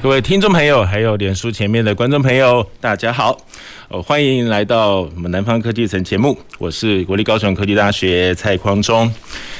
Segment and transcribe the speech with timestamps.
[0.00, 3.36] 各位听众朋友，还有脸书前面的观众朋友，大家好，
[3.88, 9.12] 哦，欢迎来到我们南方科技城节目，我是国立高雄科技大学蔡匡忠，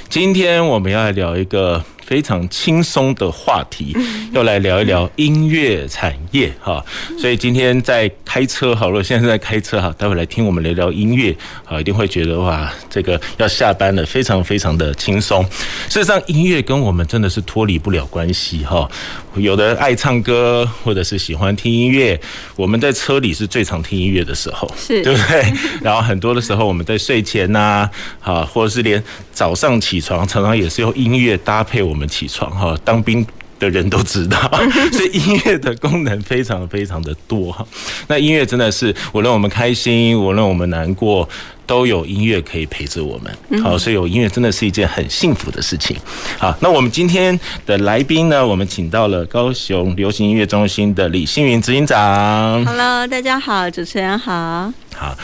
[0.09, 1.82] 今天我们要来聊一个。
[2.08, 3.94] 非常轻松的话题，
[4.32, 6.82] 要来聊一聊音乐产业哈。
[7.20, 11.36] 所以今天在开车好了，现在在开车哈，待会来听我们聊聊音乐
[11.66, 15.44] 啊，一定会觉得哇，这个要下班了，非常非常的轻松。
[15.90, 18.90] 事实上，音乐跟我们真的是脱离不了关系哈。
[19.36, 22.18] 有的爱唱歌，或者是喜欢听音乐，
[22.56, 25.52] 我们在车里是最常听音乐的时候，是对不对？
[25.84, 27.87] 然后很多的时候，我们在睡前呐，
[28.22, 31.98] 啊，或者是连早上起床，常常也是用音乐搭配我们。
[31.99, 33.27] 我们起床哈，当兵
[33.59, 34.38] 的人都知道，
[34.93, 37.66] 所以音乐的功能非常非常的多哈。
[38.07, 41.29] 那音乐真的是，无论我们开心，无论我们难过，
[41.66, 43.65] 都有音乐可以陪着我们。
[43.65, 45.96] 好，所以有音乐真的是一件很幸福的事情。
[46.38, 52.65] 好，那我们今天的来宾呢，我们请到了高雄流行音乐中心的李星云执行长。
[52.65, 54.73] Hello，大家好，主持人好。
[54.95, 55.18] 好。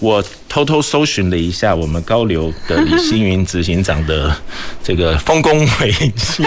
[0.00, 4.34] 我偷偷搜寻了一下我们高流的李星云执行长的
[4.82, 6.44] 这个丰功伟绩，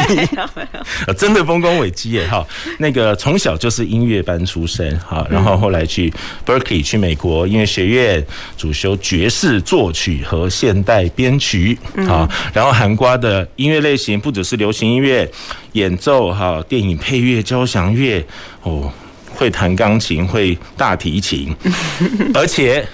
[1.18, 2.26] 真的丰功伟绩耶！
[2.28, 2.46] 哈，
[2.80, 6.12] 那个从小就是音乐班出身，哈，然后后来去
[6.46, 8.26] Berkeley 去美国音乐学院
[8.58, 15.30] 主修爵士作曲和现代编曲，啊，然后涵盖的音乐类型不只是流行音乐
[15.74, 18.26] 演奏，哈，电影配乐、交响乐，
[18.64, 18.90] 哦，
[19.36, 21.54] 会弹钢琴，会大提琴，
[22.34, 22.88] 而且。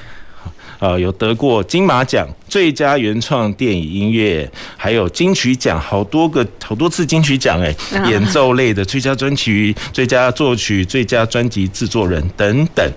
[0.79, 7.75] 呃，有得过金马奖最佳原创电影音乐，还有金曲奖好多个好多次金曲奖哎，
[8.09, 12.91] 演奏类的最佳专曲、最佳作曲、最佳专辑制作人等等，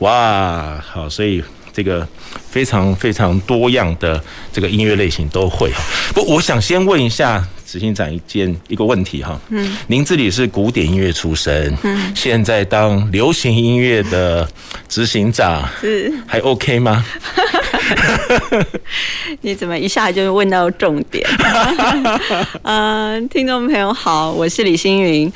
[0.00, 2.06] 哇，好，所以这个
[2.50, 4.22] 非常非常多样的
[4.52, 5.70] 这个音乐类型都会。
[6.14, 7.42] 不，我想先问一下。
[7.76, 14.48] 执行长一件一个问题哈，嗯，您自己是古典音乐出身，嗯，现在当流行音乐的
[14.88, 16.10] 执行长，是。
[16.26, 17.04] 还 OK 吗？
[19.42, 21.26] 你怎么一下就问到重点？
[22.62, 25.32] 嗯， 听众朋友好，我是李星云。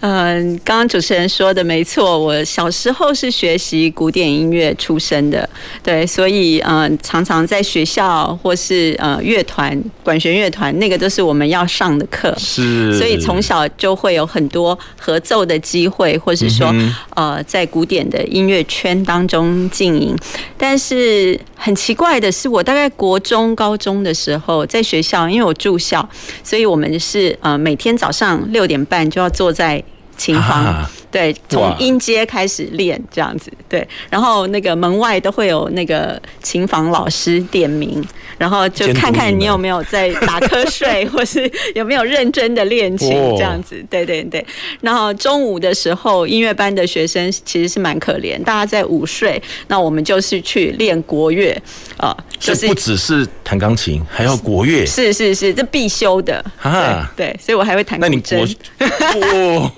[0.00, 5.48] 嗯，刚刚主持人说的没错，我小时候是学习古典音乐出身的，
[5.82, 16.74] 对，所以嗯，常常在学校或是呃乐团、管弦乐团，那个都是我们要上的课，是，所以从小就会有很多合奏的机会，或是说
[17.14, 20.16] 呃，在古典的音乐圈当中经营，
[20.58, 26.08] 但是很奇奇怪的是，我大概国中、高中的时候，在学校，因为我住校，
[26.42, 29.84] 所以我们是呃每天早上六点半就要坐在
[30.16, 30.86] 琴房。
[31.12, 38.02] 对，从音阶开始练这样子，对，然后那个门外都会有那个琴房老师点名，
[38.38, 44.44] 然后就看看你有没有在打瞌睡， 或是有没有认真的练琴这样子，对对对。
[44.80, 51.54] 然后中午的时候，音乐班的学生其实是蛮可怜，大家在午睡，那我们就是去练国乐
[51.98, 56.42] 啊，就是不只是弹钢琴，还要国乐，是是是，这必修的。
[56.62, 58.00] 啊，对，所以我还会弹。
[58.00, 58.38] 那你国
[59.34, 59.70] 哦，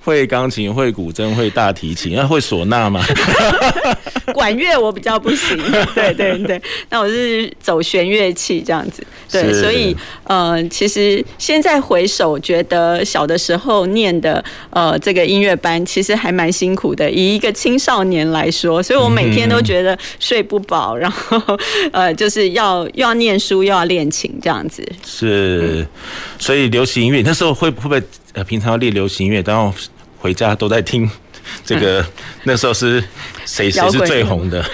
[0.00, 0.64] 会钢琴。
[0.74, 3.04] 会古筝，会大提琴，那 会唢呐吗？
[4.32, 5.56] 管乐我比较不行，
[5.94, 6.60] 对对对。
[6.88, 17.10] 那我是走弦乐器这样子，对，所以呃，其实现在回首，觉得小的时候念的呃这个音乐班，其实还蛮辛苦的。
[17.10, 21.38] 以一个青少年来说，所以我每天都觉得睡不饱，然后
[21.92, 24.82] 呃，就是要又要念书又要练琴这样子。
[25.04, 25.86] 是，
[26.38, 28.02] 所以流行音乐那时候会会不会
[28.34, 29.72] 呃平常要练流行音乐，然后。
[30.24, 31.06] 回家都在听
[31.66, 32.06] 这个，嗯、
[32.44, 32.98] 那时候是
[33.44, 34.64] 谁谁是最红的？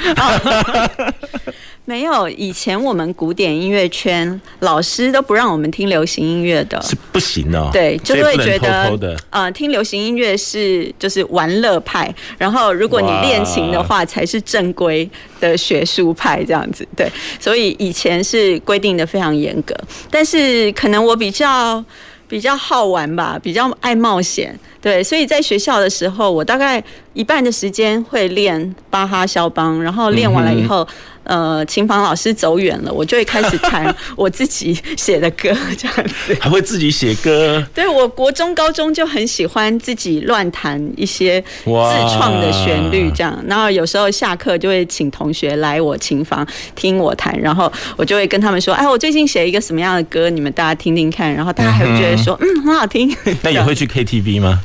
[1.85, 7.69] 没有，以前我们古典音乐圈老师都不让我们听流行音乐的，是不行的、哦。
[7.73, 8.97] 对，就会觉得
[9.31, 15.11] 呃，听流行音乐是就是玩乐派，然后如果你练琴的话，才是正规
[15.41, 16.87] 的学术派这样子。
[16.95, 17.11] 对，
[17.41, 19.75] 所以以前是规定的非常严格，
[20.09, 21.85] 但是可能我比较。
[22.31, 26.83] 比较好玩吧，比较爱冒险，对，所以在学校的时候，我大概
[27.13, 30.87] 一半的时间会练巴哈肖邦，然后练完了以后，
[31.31, 36.37] 呃琴房老师走远了，我就会开始弹 我自己写的歌，这样子。
[36.41, 37.65] 还会自己写歌？
[37.73, 43.41] 对，我国中、高中就很喜欢自己乱弹一些自创的旋律，这样。
[43.47, 46.45] 然后有时候下课就会请同学来我琴房
[46.75, 53.17] 听我弹，然后我就会跟他们说：“哎，我最近写一个什么样的歌，你们大家听听看。”然后大家还会觉得说：“嗯，嗯，很好听。
[53.43, 54.61] ”那也会去 KTV 吗？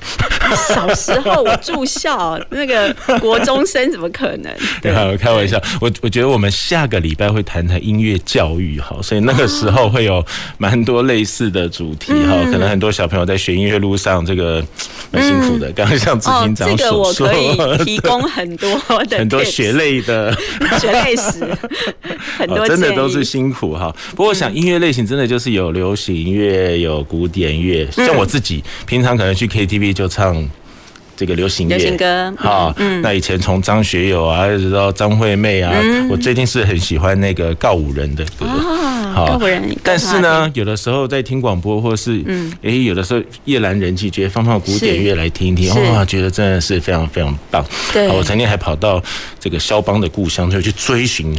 [0.68, 4.53] 小时候我住校，那个国中生怎么可能？
[4.81, 5.61] 对，我开玩笑。
[5.81, 10.25] 我我觉得我们下个礼拜会谈谈音乐教育，哈，所以那个时候会有
[10.57, 14.66] 蛮多类似的主题，哈，可能很多小朋友在学音乐路上，这个
[15.12, 15.69] 蛮辛苦的。
[15.74, 18.69] 刚刚像执行长所说，这个我可以提供很多
[19.10, 20.34] 的 很多血泪的
[20.80, 21.46] 血泪史，
[22.40, 23.94] 很多真的都是辛苦哈。
[24.12, 30.48] 不过我想音乐类型真的就是有流行乐，有古典乐，像我自己平常可能去 KTV 就唱。
[31.15, 39.27] 这个流行乐，流行歌，好，嗯，那以前从张学友啊，一直到张惠妹啊，嗯、我最近是很喜欢那个告五人的歌，啊、好。
[39.27, 39.63] 告五人。
[39.83, 47.65] 但是呢，有的时候在听广播，或是，嗯，哎，有的时候夜阑人静，觉得放放古典乐来听一听，哇，觉得真的是非常非常棒。
[47.94, 49.01] 对，我曾经还跑到
[49.39, 51.33] 这个肖邦的故乡，就去追寻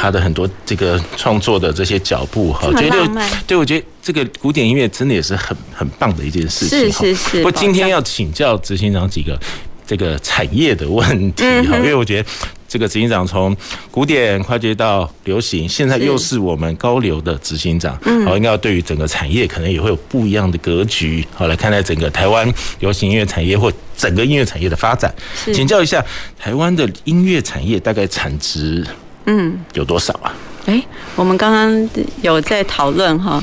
[0.00, 3.06] 他的很多这个创作的这些脚步，哈，觉得，
[3.46, 3.84] 对，我觉得。
[4.02, 6.90] 这个古典音乐真的也是很很棒的一件事情。
[6.90, 7.36] 是是是。
[7.36, 9.38] 不过今天要请教执行长几个
[9.86, 12.28] 这个产业的问题哈，因为我觉得
[12.66, 13.54] 这个执行长从
[13.90, 25.14] 古典跨界到流行，现在又是我们高流的执行长，嗯好，应该要对于整个产业可能也会有不一样的格局，好，来看待整个台湾流行音乐产业或整个音乐产业的发展。
[25.52, 26.02] 请教一下，
[26.38, 28.82] 台湾的音乐产业大概产值
[29.26, 30.34] 嗯有多少啊？
[30.66, 30.82] 哎，
[31.16, 31.90] 我们刚刚
[32.22, 33.42] 有在讨论哈。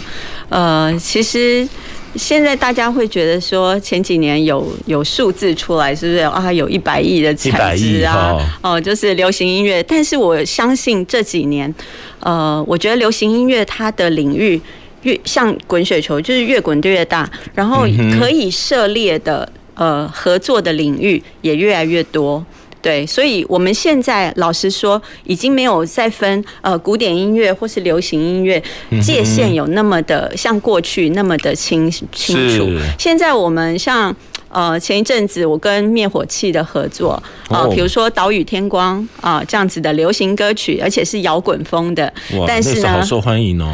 [0.50, 1.68] 呃，其实
[2.16, 6.54] 现在大家会觉得说，前几年有有数字出来，是不是啊？
[6.54, 8.16] 有一百亿的产值啊？
[8.16, 9.84] 哦，哦，就是流行音乐。
[9.84, 11.74] 但是我相信这几年，
[12.22, 14.62] 呃，我觉得流行音乐它的领域
[15.02, 17.86] 越像滚雪球，就是越滚越大，然后
[18.18, 22.46] 可以涉猎的呃合作的领域也越来越多。
[22.82, 28.62] 对，所以我们现在老实说，已经没有再分呃古典音乐或是流行音乐
[29.02, 32.66] 界限有那么的像过去那么的清清楚。
[32.98, 34.16] 现在我们像
[34.50, 42.14] 呃前一阵子我跟灭火器的合作啊，比如说岛屿天光啊这样子的流行歌曲，而且是摇滚风的，
[42.48, 43.70] 但是呢，好受欢迎哦。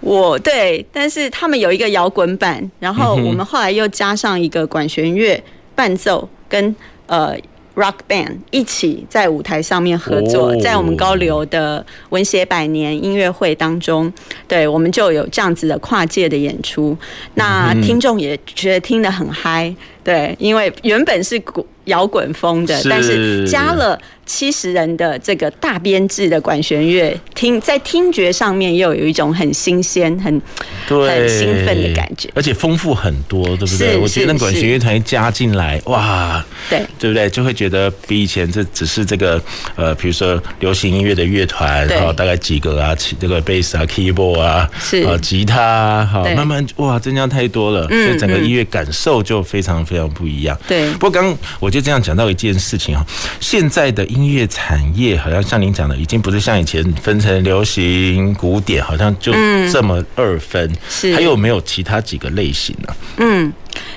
[0.00, 5.42] 我对，但是他们有一个摇滚版，然后我们后来又加上一个管弦乐
[5.74, 6.76] 伴奏跟
[7.06, 7.34] 呃。
[7.74, 14.12] Rock Band 一起在舞台上面合作，在我们高流的文学百年音乐会当中，
[14.46, 16.96] 对，我们就有这样子的跨界的演出，
[17.34, 19.74] 那听众也觉得听得很嗨，
[20.04, 23.98] 对，因为原本是古摇滚风的，但是加了。
[24.24, 30.40] 七十人的这个大编制的管弦乐，听在听觉上面又有一种很新鲜、很
[30.86, 33.96] 很兴奋的感觉，而且丰富很多，对不对？
[33.96, 36.80] 我觉得那管弦乐团加进来，哇，对。
[37.00, 37.28] 对不对？
[37.28, 39.42] 就会觉得比以前这只是这个
[39.74, 45.02] 呃，比如说流行音乐的乐团，然后大概几个啊，这个贝斯啊、keyboard 啊，是。
[45.02, 50.56] 啊，吉他啊，好，慢慢哇，增加太多了，所以整个音乐感受就非常非常不一样。
[50.68, 53.04] 对，不过刚我就这样讲到一件事情哈，
[53.40, 54.06] 现在的。
[54.12, 59.32] 音乐产业好像像您讲的，已经不是像以前分成流行、古典，好像就
[59.72, 60.70] 这么二分。
[60.70, 62.96] 嗯、是，还有没有其他几个类型呢、啊？
[63.16, 63.50] 嗯，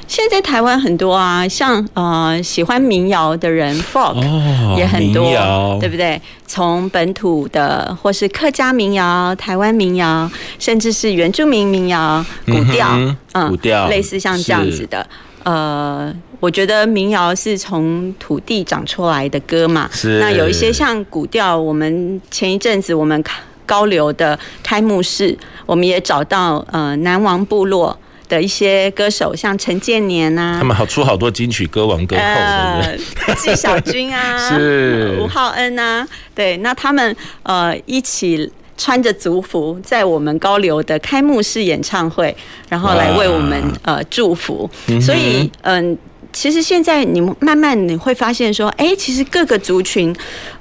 [0.07, 6.21] 现在台湾很多啊，像呃喜欢民谣的人，folk、哦、也很多，对不对？
[6.47, 12.87] 从本土的，或是客家民谣、台湾民谣，甚至是原住民民谣、古调，
[13.33, 15.05] 嗯，古调、嗯，类似像这样子的，
[15.45, 16.13] 呃。
[16.41, 20.19] 我觉得民谣是从土地长出来的歌嘛，是。
[20.19, 23.23] 那有一些像古调，我们前一阵子我们
[23.65, 25.35] 高流的开幕式，
[25.65, 27.97] 我们也找到呃南王部落
[28.27, 32.95] 的一些歌手，像陈建年呐，他们好出好多金曲歌王歌后，呃，
[33.37, 42.35] 纪晓君啊， 是吴浩恩啊，对，那他们呃一起穿着族服，在我们高流的开幕式演唱会，
[42.69, 44.69] 然后来为我们呃祝福，
[45.01, 45.91] 所以嗯。
[45.91, 45.97] 呃
[46.35, 50.13] 其实现在你们慢慢你会发现说，哎，其实各个族群，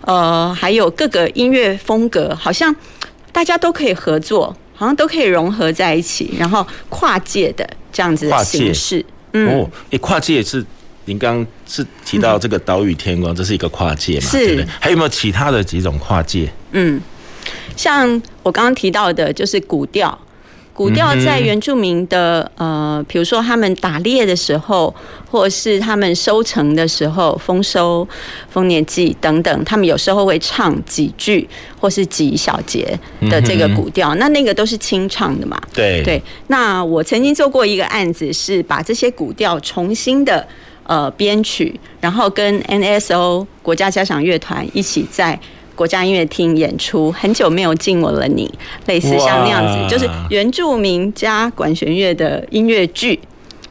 [0.02, 2.72] 呃，还有各个音乐风格，好像
[3.32, 9.04] 大家都可以合作，好像都可以融合在一起，然后跨界的这样子的形式。
[9.32, 10.64] 嗯，哦，哎，跨界是
[11.06, 14.28] 您刚刚是提到这个岛屿天光，这是一个跨界嘛？
[14.30, 14.66] 对不对？
[14.78, 16.48] 还有没有其他的几种跨界？
[16.70, 17.00] 嗯，
[17.76, 20.18] 像我刚刚提到的，就是古调。
[20.72, 24.92] 古调在原住民的呃，比如说他们打猎的时候，
[25.30, 28.04] 或是他们收成的时候，丰收、
[28.50, 32.98] 丰年祭等等，他们有时候会唱几句或是几小节
[33.30, 35.56] 的这个古调，那那个都是清唱的嘛。
[35.72, 36.20] 对对。
[36.48, 40.44] 那我曾经做过一个案子，是把这些古调重新的
[40.82, 45.38] 呃编曲，然后跟 NSO 国家交响乐团一起在。
[45.74, 48.52] 国家音乐厅演出，很久没有进我了你，
[48.86, 53.18] 类似像那样子，就是原住民加管弦乐的音乐剧，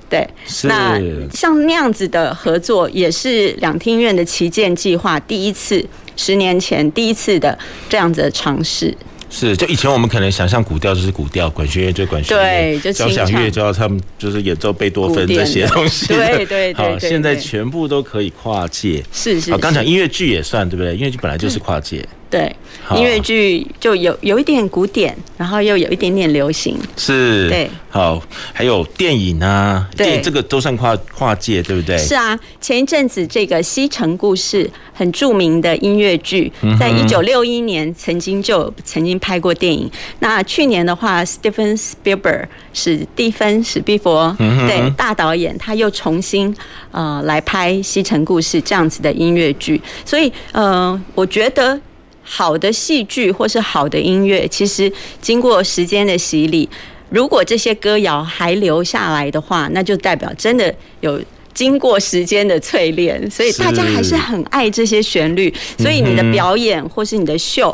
[0.09, 0.27] 对，
[0.63, 0.99] 那
[1.31, 5.83] 像那样子的合作，也是两厅院的旗舰计划第一次，
[6.15, 7.57] 十年前第一次的
[7.89, 8.95] 这样子的尝试。
[9.35, 16.73] 是，就以前我们可能想象古调就是古调，管弦乐就管弦乐，对，就交响乐就要他们就是演奏贝多芬这些东西，对对对，对。
[16.93, 19.03] 好，现在全部都可以跨界。
[19.11, 19.51] 是是。
[19.51, 20.93] 好，刚讲音乐剧也算对不对？
[20.93, 22.05] 音乐剧本来就是跨界。
[22.33, 22.55] 对，
[22.95, 28.19] 音乐剧就有有一点古典，然后又有一点点流行，是，对，好，
[28.51, 31.95] 还有电影啊，对，这个都算跨跨界，对不对？
[31.95, 39.87] 是啊，前一阵子这个《西城故事》很著名的音乐剧，在一九六一年曾经就曾经拍过电影。
[40.17, 46.51] 那去年的话，Stephen Spielberg 史蒂芬史匹柏对大导演，他又重新
[46.89, 51.79] 呃来拍《西城故事》这样子的音乐剧，所以呃，我觉得。
[52.23, 56.67] 好的戏剧或是好的音乐，其实经过时间的洗礼，
[57.09, 61.21] 如果这些歌谣还留下来的话，那就代表真的有
[61.53, 65.53] 经过时间的淬炼，所以大家还是很爱这些旋律。
[65.77, 67.69] 所以你的表演或是你的秀，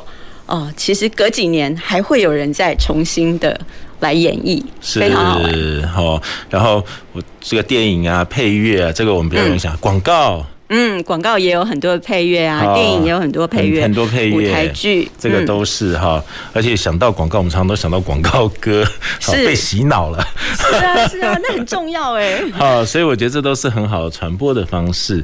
[0.46, 3.58] 哦、呃，其实隔几年还会有人再重新的
[4.02, 5.88] 来演绎，非常好玩。
[5.88, 10.46] 好，然后我这个电影啊，配乐啊，这个我们不要影响广告。
[10.70, 16.24] 嗯，广告也有很多配乐啊，电影也有很多配乐，很多配乐，舞台剧这个都是哈。
[16.54, 18.86] 而且想到广告，我们常常都想到广告歌，
[19.20, 20.24] 是被洗脑了。
[20.56, 22.40] 是啊，是啊，那很重要哎。
[22.54, 25.24] 好，所以我觉得这都是很好的传播的方式。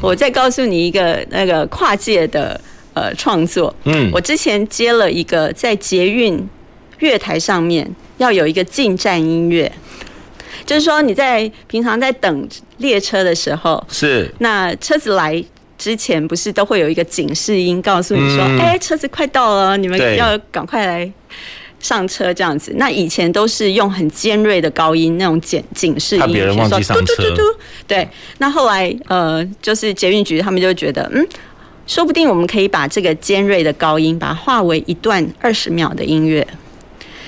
[0.00, 2.58] 我再告诉你一个那个跨界的
[2.94, 3.74] 呃创作。
[3.84, 6.48] 嗯，我之前接了一个在捷运
[7.00, 9.70] 月台上面要有一个进站音乐。
[10.64, 15.44] 就是说，你在平常在等列车的时候，是那车子来
[15.76, 21.12] 之前，不是都会有一个警示音告诉你说：“哎、嗯，车子快到了，你们要赶快来
[21.78, 22.72] 上车。”这样子。
[22.76, 27.14] 那以前都是用很尖锐的高音那种警警示音，怕别人忘记上车。
[27.86, 28.08] 对。
[28.38, 31.26] 那后来呃，就是捷运局他们就觉得，嗯，
[31.86, 36.46] 说不定我们可以把这个尖锐的高音，把它化为一段二十秒的音乐。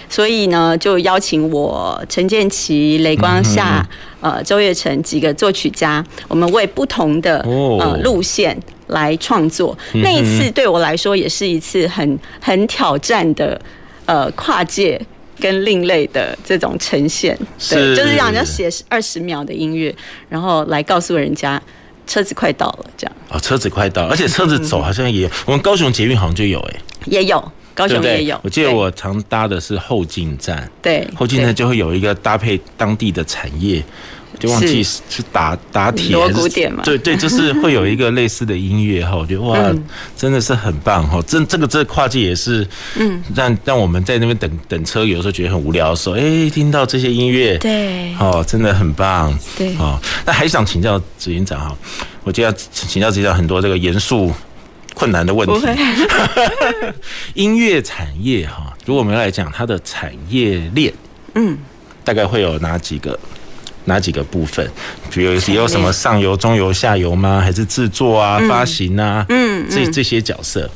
[0.09, 3.89] 所以呢，就邀请我陈建奇、雷光夏、
[4.21, 7.41] 呃周月成几个作曲家，我们为不同的
[7.81, 8.57] 呃路线
[8.89, 9.77] 来创作。
[9.95, 13.61] 那一次对我来说也是一次很很挑战的
[14.07, 15.01] 呃跨界
[15.39, 17.37] 跟另类的这种呈现。
[17.71, 19.95] 对，就是让人家写二十秒的音乐，
[20.29, 21.61] 然后来告诉人家
[22.07, 23.17] 车子快到了，这样。
[23.31, 27.53] 哦，车子快到，而且车子走好像也有，我们高雄捷运好像就有哎，也有。
[27.81, 33.83] 高雄也有，我记得我常搭的是后进站，对，后进站就会有一个搭配当地的产业，
[34.39, 35.01] 就忘记是。
[35.33, 39.57] 打打铁锣鼓点嘛，对对，就是会有一个类似的音乐哈， 我觉得哇，
[40.17, 51.77] 真的是很棒哈，这这个这个跨界也是，嗯，让让我们在那边等等车，有时候觉得很无聊的时候，哎，听到这些音乐，对，哦，真的很棒，对，哦，那还想请教执行长哈，
[52.25, 54.33] 我就要请教执行长很多这个严肃。
[55.01, 55.67] 困难的问题。
[57.33, 60.93] 音乐产业哈，如果我们要来讲它的产业链，
[61.35, 61.57] 嗯，
[62.05, 63.19] 大概会有哪几个
[63.87, 64.71] 哪几个部分？
[65.11, 67.41] 比如有什么上游、中游、下游吗？
[67.41, 69.25] 还是制作啊、发行啊？
[69.31, 70.71] 嗯，这这些角色。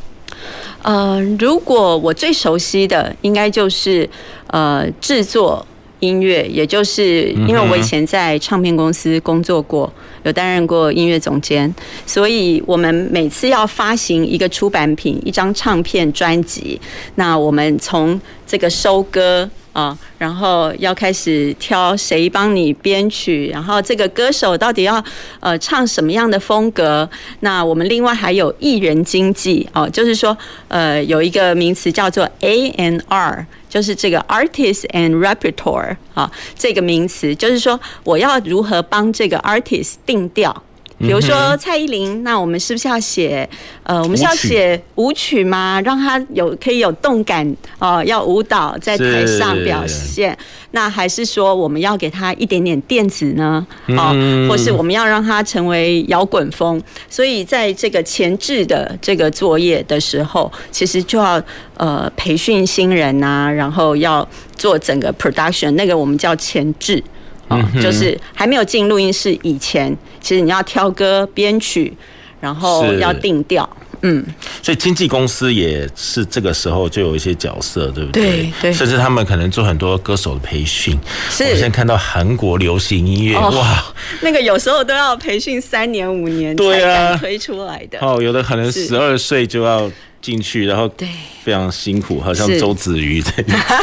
[0.81, 4.09] 呃，如果我最熟悉的，应该就是
[4.47, 5.66] 呃制作。
[6.00, 9.90] 音乐，也就是因为我以前在唱片公司工作过，
[10.25, 11.73] 有担任过音乐总监，
[12.04, 16.81] 所以我们每次要发行一个出版品，一张唱片专辑，
[17.14, 19.49] 那我们从这个收割。
[19.75, 25.04] 啊，然后要开始挑谁帮你编曲，然后这个歌手到底要
[25.40, 27.07] 呃唱什么样的风格？
[27.40, 30.35] 那我们另外还有艺人经纪哦，就是说
[30.69, 40.62] 呃有一个名词叫做 A N R 就是这个 Artist and Repertoire 啊，这个名词就是说我要如何帮这个 Artist 定调。
[41.07, 43.49] 比如说蔡依林，那我们是不是要写
[43.83, 45.81] 呃，我们是要写舞曲吗？
[45.85, 47.47] 让他有可以有动感
[47.79, 50.37] 哦、呃，要舞蹈在台上表现。
[50.71, 53.65] 那还是说我们要给他一点点电子呢？
[53.89, 54.13] 哦，
[54.49, 56.83] 或是我们要让他成为摇滚风？
[57.09, 61.41] 所以在这个前置的这个作业的时候，其实就要
[61.77, 67.03] 呃培训新人啊，然后要做整个 production，那个我们叫前置。
[67.49, 71.93] 哦，就是还没有进录音室以前，其实你要挑歌、编曲，
[72.41, 73.69] 然后要定调。
[74.07, 74.23] 嗯，
[74.63, 78.23] 所以经纪公司也是这个时候就有一些角色，对不对？
[78.23, 78.73] 对对。
[78.73, 80.95] 甚至他们可能做很多歌手的培训。
[81.31, 81.45] 是。
[81.45, 83.85] 我现在看到韩国流行音乐，哦、哇，
[84.21, 87.99] 那个有时候都要培训三年五年才敢推出来的。
[88.01, 89.91] 哦，有的可能十二岁就要。
[90.25, 91.07] 进去，然后对，
[91.45, 93.31] 非常辛苦，好像周子瑜 在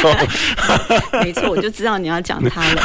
[0.00, 0.12] 做。
[1.22, 2.82] 没错，我就知道你要讲他了。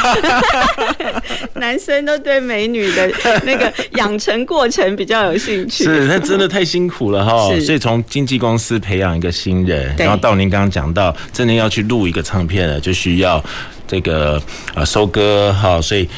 [1.54, 3.10] 男生都对美女的
[3.44, 5.82] 那个养成过程比较有兴趣。
[5.82, 7.48] 是，那真的太辛苦了哈。
[7.60, 13.44] 所以从经纪公司培养一个新人，然后到您刚刚讲到，真的要去录一个唱片了，就需要
[13.88, 14.40] 这个
[14.74, 16.08] 呃收割哈，所以。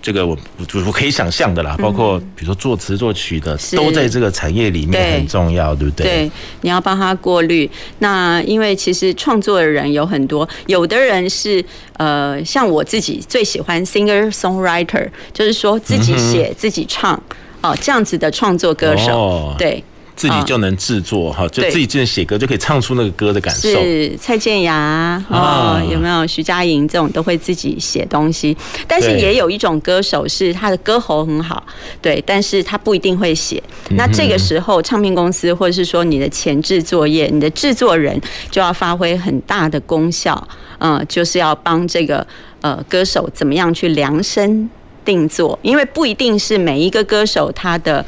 [0.00, 6.06] 这个我我我可以想象的啦，包括比如说作词作曲的，都在这个产业里面很重要，对不对？
[6.06, 7.68] 对，你要帮他过滤。
[7.98, 11.64] 那因为其实创作的人有很多，有的人是
[11.96, 17.20] 呃，像我自己最喜欢 singer songwriter，就是说自己写自己唱
[17.60, 19.82] 哦，这样子的创作歌手，对。
[20.18, 23.68] 自己就能制作哈，就自己就能写歌，就可以唱出那个歌的感受。
[23.68, 28.56] 是蔡健雅哦，有没有徐佳莹这种都会自己写东西？
[28.88, 31.64] 但是也有一种歌手是他的歌喉很好，
[32.02, 33.62] 对，但是他不一定会写。
[33.90, 38.20] 那这个时候，唱片公司或者是说你的前置作业，你的制作人
[38.50, 40.48] 就要发挥很大的功效，
[40.78, 42.26] 嗯，就是要帮这个
[42.60, 44.68] 呃歌手怎么样去量身
[45.04, 48.04] 定做，因为不一定是每一个歌手他的。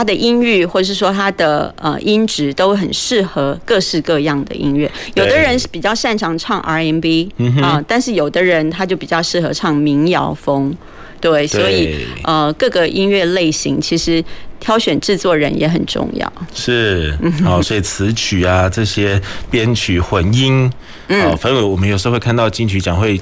[0.00, 4.90] 他的音域，或者是说他的呃音质，都很适合各式各样的音乐。
[5.12, 7.30] 有的人是比较擅长唱 R&B
[7.60, 10.74] 啊，但是有的人他就比较适合唱民谣风。
[11.20, 14.24] 对，所以呃各个音乐类型，其实
[14.58, 16.32] 挑选制作人也很重要。
[16.54, 17.14] 是，
[17.44, 20.72] 好，所以词曲啊这些编曲混音，
[21.08, 23.20] 嗯，反正我们有时候会看到金曲奖会。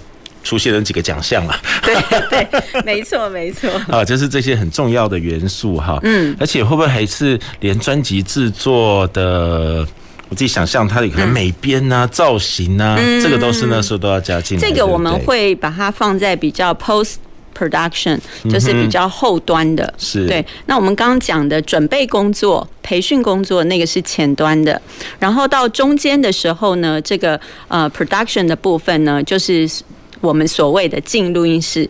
[0.49, 1.61] 出现了几个奖项啊？
[1.85, 1.95] 对
[2.31, 5.99] 对，没错没错 啊，就是这些很重要的元素哈。
[6.05, 9.87] 嗯，而且会不会还是连专辑制作的？
[10.31, 14.67] 我自己想象，它的可能美编啊、造型啊，这个都是那时候都要加进来。
[14.67, 17.17] 这个我们会把它放在比较 post
[17.55, 18.19] production，
[18.51, 19.93] 就是比较后端的。
[19.99, 20.45] 是对。
[20.65, 24.81] 那我们刚刚讲的准备工作、培训工作，那个是前端的。
[25.19, 29.69] 然后到中间的时候呢，这个呃 production 的部分呢，就是。
[30.21, 31.89] 我们所谓的进录音室，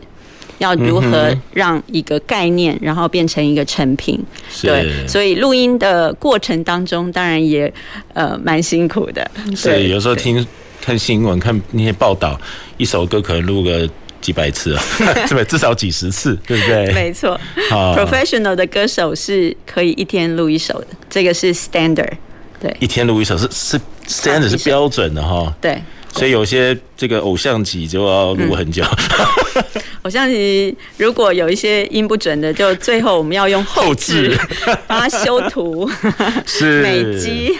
[0.58, 4.18] 要如何让一个概念，然后变成一个成品？
[4.62, 7.72] 对，所以录音的过程当中，当然也
[8.14, 9.30] 呃蛮辛苦的。
[9.62, 10.44] 对，有时候听
[10.80, 12.38] 看新闻，看那些报道，
[12.76, 13.88] 一首歌可能录个
[14.20, 14.82] 几百次啊，
[15.26, 15.44] 是不是？
[15.44, 16.92] 至少几十次，对不对？
[16.92, 17.38] 没错。
[17.70, 22.12] 好，professional 的歌手是可以一天录一首的，这个是 standard。
[22.60, 25.54] 对，一天录一首是是 standard 是标准的哈。
[25.60, 25.80] 对。
[26.12, 28.82] 所以有些这个偶像级就要录很久。
[28.82, 29.64] 嗯，
[30.02, 34.36] 偶像级如果有一些音不准的，就最后我们要用后置
[34.88, 35.88] 把它修图，
[36.44, 37.56] 是美肌。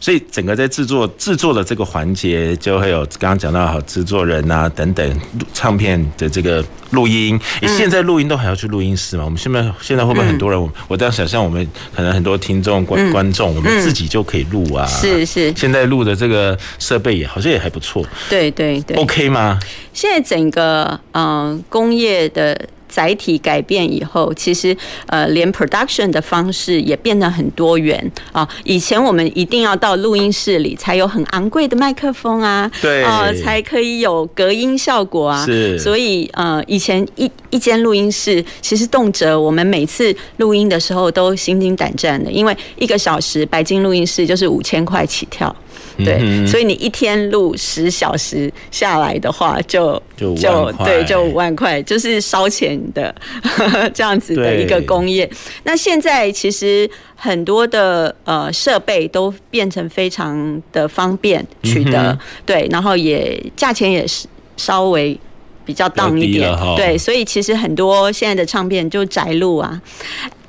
[0.00, 5.20] 所以整个在制作制作的这个环节，就会有刚刚讲到好制作人啊等等，
[5.54, 7.38] 唱片的这个录音。
[7.62, 9.24] 你现在录音都还要去录音室吗？
[9.24, 10.60] 我们现在现在会不会很多人？
[10.60, 14.84] 我我这样想象，我们可能很多听众观观众，我们自己就可以录啊。
[14.86, 15.52] 是是。
[15.56, 18.04] 现在录的这个设备也好像也还不错。
[18.28, 18.96] 对对对。
[18.96, 19.60] OK 吗？
[19.92, 24.74] 现在整个嗯工业的载体改变以后，其实
[25.06, 28.48] 呃连 production 的方式也变得很多元啊。
[28.64, 35.44] 以前我们一定要到录音室里才有很昂贵的麦克风啊，对啊，才可以有隔音效果啊。
[35.44, 45.54] 是，所以呃以前一一间录音室，其实动辄我们每次录音的时候都心惊胆战的，因为一个小时白金录音室就是五千块起跳。
[45.96, 53.14] 对，所以你一天录十小时下来的话就，就就对，就五万块，就是烧钱的
[53.94, 55.28] 这样子的一个工业。
[55.64, 64.26] 那现在其实很多的呃设备都变成非常的方便取得，对，然后也价钱也是
[64.58, 65.18] 稍微
[65.66, 69.78] 比较 down 一点，对，所以其实很多现在的唱片就宅录啊。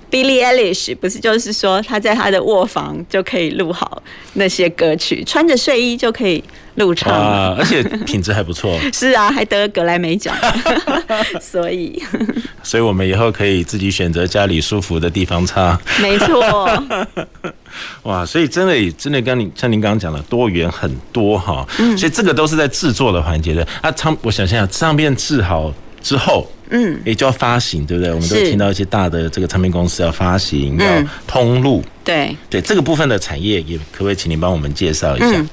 [0.10, 4.02] Billie Eilish 不是就是说他在他的卧房就可以录好
[4.34, 6.42] 那些歌曲，穿着睡衣就可以
[6.76, 8.80] 录唱啊，而且品质还不错。
[8.94, 10.36] 是啊，还得格莱美奖，
[11.42, 12.02] 所以，
[12.64, 15.80] 所以我们以后可以自己选择家里舒服的地方唱。
[16.02, 16.84] 没错。
[18.04, 21.68] 哇，所以真的真的跟你像您刚刚讲的多元很多哈，
[21.98, 23.68] 所以这个都是在制作的环节的。
[23.82, 26.50] 啊，唱，我想想，唱片制好之后。
[26.70, 28.14] 嗯，也就要发行，对不对？
[28.14, 31.84] 我们都听到一些大的这个唱片公司要发行，要通路。
[32.04, 35.32] 对对，这个部分的产业也可不可以请您帮我们介绍一下？
[35.32, 35.50] 嗯，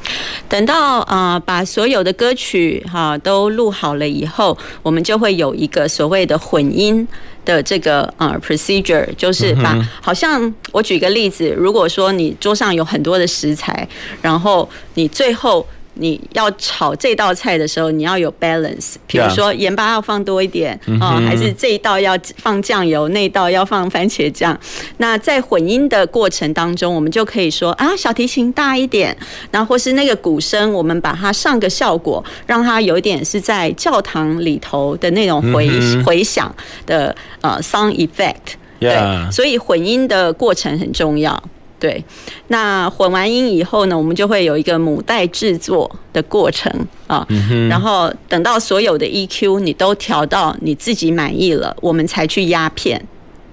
[0.48, 7.06] 等到呃把所有的歌曲哈都录好了以后，我们就会有一个所谓的混音
[7.44, 13.88] 的这个呃 procedure，就是把好像我举个例子，如果说你桌上有很多的食材，
[14.22, 15.66] 然后你最后。
[15.94, 24.58] 你要炒这道菜的时候，你要有 balance，比如说盐巴要放多一点啊，还是这一道要放酱油，那一道要放番茄酱。
[24.98, 29.16] 那在混音的过程当中，我们就可以说啊，小提琴大一点，
[29.50, 35.70] 然后或是那个鼓声，我们把它上个效果，让它有一点是在教堂里头的那种回
[36.04, 36.54] 回响
[36.86, 38.56] 的呃 sound effect。
[38.80, 38.92] 对，
[39.30, 41.42] 所以混音的过程很重要。
[41.84, 42.02] 对，
[42.48, 46.72] 那混完音以后呢，我们就会有一个母带制作的过程
[47.06, 47.26] 啊，
[47.68, 53.06] 然后等到所有的 EQ 你都调到你自己满意了，我们才去压片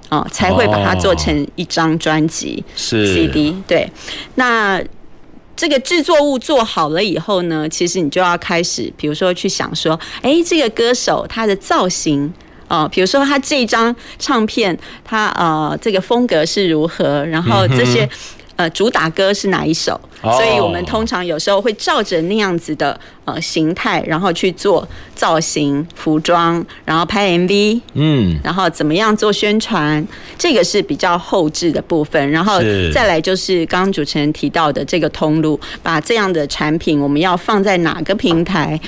[0.07, 3.53] 啊，才会把它做成一张专辑是 CD。
[3.67, 3.85] 对，
[4.35, 4.81] 那
[5.57, 12.33] 这个制作物做好了以后呢，其实你就要开始，比如说去想说，哎，这个歌手他的造型。
[12.71, 18.07] 哦，比如说他这张唱片，他呃这个风格是如何，然后这些
[18.55, 30.07] 呃主打歌是哪一首，所以我们通常有时候会照着那样子的呃形态，然后去做造型、服装，然后拍 MV，嗯，然后怎么样做宣传，
[30.37, 32.61] 这个是比较后置的部分，然后
[32.93, 38.79] 再来就是刚刚主持人提到的这个通路，把这样的产品我们要放在哪个平台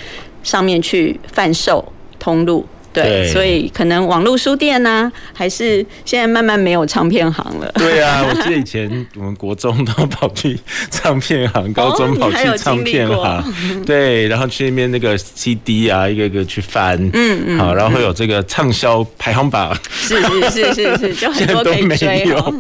[0.41, 1.84] 上面去贩售
[2.17, 2.65] 通路。
[2.93, 7.71] 对，对，所以可能网络书店呢、啊，还是现在慢慢没有唱片行了。
[7.75, 10.58] 对啊， 我记得以前我们国中都跑去
[10.91, 13.43] 唱片行，高中跑去唱片行，哦、
[13.86, 22.53] 对，然后去那边那个 CD 啊，一个一个去翻，嗯嗯，好，然后会有这个畅销排行榜，是是是是是，现在都没有，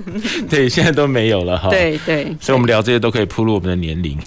[0.49, 1.69] 对，现在都没有了哈。
[1.71, 4.17] 对对，所以我们聊这些都可以暴露我们的年龄。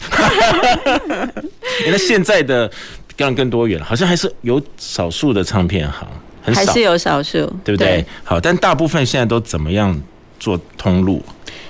[1.90, 2.70] 那现在的。
[3.16, 6.06] 更更多元，好像还是有少数的唱片行，
[6.42, 8.02] 很少，还是有少数，对不对？
[8.02, 9.98] 对，好，但大部分现在都怎么样
[10.38, 11.22] 做通路？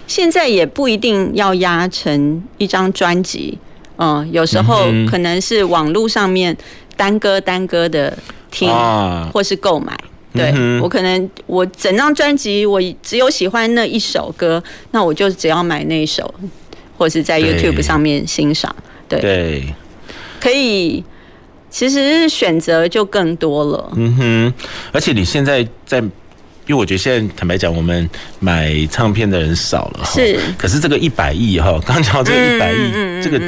[0.09, 3.57] 现在也不一定要压成一张专辑，
[3.97, 6.57] 嗯，有时候可能是网络上面
[6.97, 8.17] 单歌单歌的
[8.51, 8.69] 听，
[9.33, 9.97] 或是购买。
[10.33, 16.35] 对，我可能我整张专辑我只有喜欢那一首歌，那我就只要买那一首，
[16.99, 18.75] 或是在 YouTube 上面欣赏。
[19.09, 19.75] 对，对，
[20.41, 21.03] 可以。
[21.77, 23.93] 其实选择就更多了。
[23.97, 24.55] 嗯哼，
[24.93, 26.09] 而且你现在在，因
[26.69, 28.09] 为我觉得现在坦白讲，我们
[28.41, 30.05] 买唱片的人少了。
[30.07, 30.41] 是。
[30.57, 33.39] 可是这个一百亿哈，刚讲到这个一百亿，这个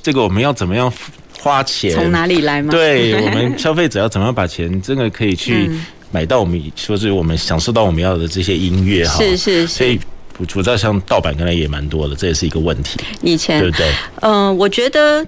[0.00, 0.92] 这个我们要怎么样
[1.40, 1.92] 花钱？
[1.92, 2.70] 从哪里来吗？
[2.70, 5.68] 对， 我们消费者要怎么样把钱真的可以去
[6.12, 9.18] 买到我们说是我们享受到我们要的这些音乐哈？
[9.18, 9.66] 是是是。
[9.66, 9.98] 所以
[10.38, 13.00] 我知道像盗版，可能也蛮多的，这也是一个问题。
[13.22, 13.92] 以前对不对？
[14.20, 15.26] 嗯，我觉得。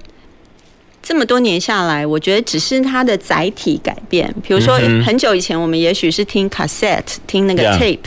[1.08, 4.30] 这么多年下来，我觉得只是它的载体改变。
[4.46, 7.98] 比如说，很久以前我们也许是听 cassette，听那个 tape，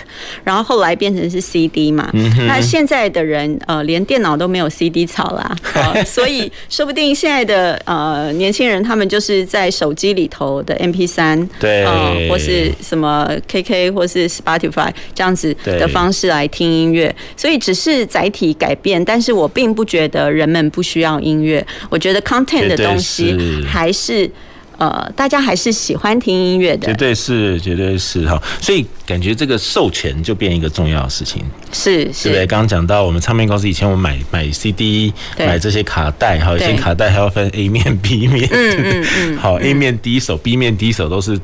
[0.43, 2.11] 然后后来变成是 CD 嘛。
[2.45, 5.57] 那现在的人呃，连电脑都没有 CD 槽啦，
[6.05, 11.83] 所以说不定现在的呃年轻人他们就是在手机里头的 MP 三对，
[12.29, 17.13] 或是什么 KK 或是 Spotify 这样子的方式来听音乐。
[17.35, 21.65] 所以只是载体改变，但是我并不觉得人们不需要音乐。
[21.89, 22.90] 我觉得 content 的。
[22.90, 24.29] 东西还是
[24.77, 28.41] 呃，大家还是喜欢听音乐的，绝对是，绝对是哈。
[28.59, 32.29] 所以感觉这个授权就变一个重要的事情，是，是。
[32.29, 32.45] 不对？
[32.45, 41.39] 刚刚讲到我们唱片公司以前我们买买 CD，买这些卡带，哈，以前卡带还要分 A 面、B 面，嗯嗯嗯， 好，A 面第一首，B 面第一首都是。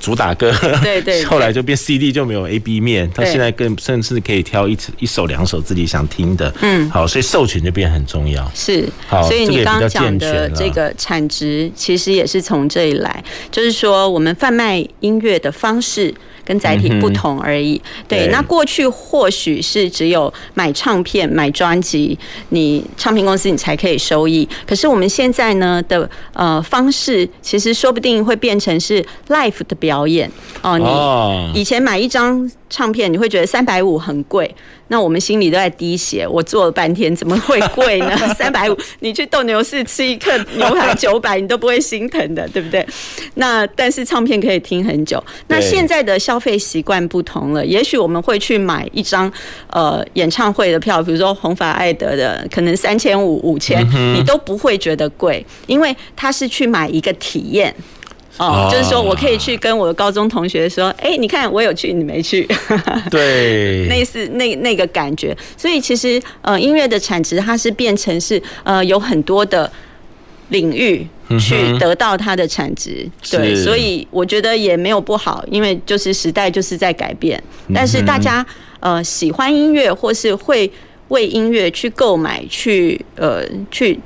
[0.00, 17.80] 主打歌，对对， 后来就变 CD 就没有 A B 面，他现在更甚至可以挑一一首两首自己想听的，嗯，好，所以授权就变很重要，是，好，所以你刚刚讲的这个产值其实也是从这里来，就是说我们贩卖音乐的方式跟载体不同而已。
[18.06, 22.18] 对，那过去或许是只有买唱片、买专辑，
[22.50, 24.48] 你唱片公司你才可以收益。
[24.66, 30.30] 可是我们现在呢的呃方式，其实说不定会变成是 live 的表演
[30.62, 31.50] 哦。
[31.52, 34.54] 你以前买一张唱片，你会觉得三百五很贵。
[34.88, 38.14] 那我们心里都在滴血，我做了半天怎么会贵呢？
[38.36, 42.86] 三百五，你去斗牛士吃一克牛排九百，你都不会心疼的，对不对？
[43.36, 45.22] 那但是唱片可以听很久。
[45.48, 49.30] 那现在的消费习惯不同了，也许我们会去买一张
[49.68, 57.74] 呃演唱会的票，比如说红发艾德的，可能三千五、五千，你都不会觉得贵，因为他是去买一个体验。
[58.36, 62.44] 哦，就是说我可以去跟我的高中同学说，哎、欸，你看我有去，你没去，
[63.08, 65.36] 对，类似那那个感觉。
[65.56, 69.70] 所以其实呃，音乐的产值它是变成是呃有很多的
[70.48, 71.06] 领域
[71.38, 77.42] 去得到它的产值，对，所以我觉得也没有不好，因为就是时代就是在改变，
[77.74, 78.44] 但是大家
[78.80, 80.70] 呃喜欢音乐或是会
[81.08, 83.98] 为音乐去购买去呃去。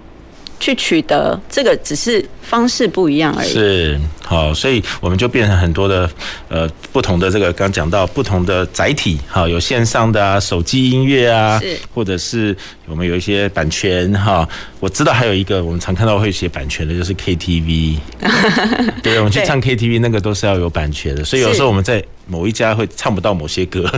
[0.61, 3.49] 去取得这个只是方式不一样而已。
[3.49, 6.11] 是，好，所以我们就变成很多的
[6.49, 11.61] 呃不同的这个刚讲到不同的载体，哈，有线上的啊，手机音乐啊，
[11.95, 14.49] 或者是我们有一些版权哈。
[14.81, 17.99] 我知道还有一个我们常看到会写版权的，就是 KTV。
[19.03, 22.03] 对，我们去唱 KTV 那个都是要有版权的，所以有时候我们在。
[22.29, 23.91] 某一家会唱不到某些歌，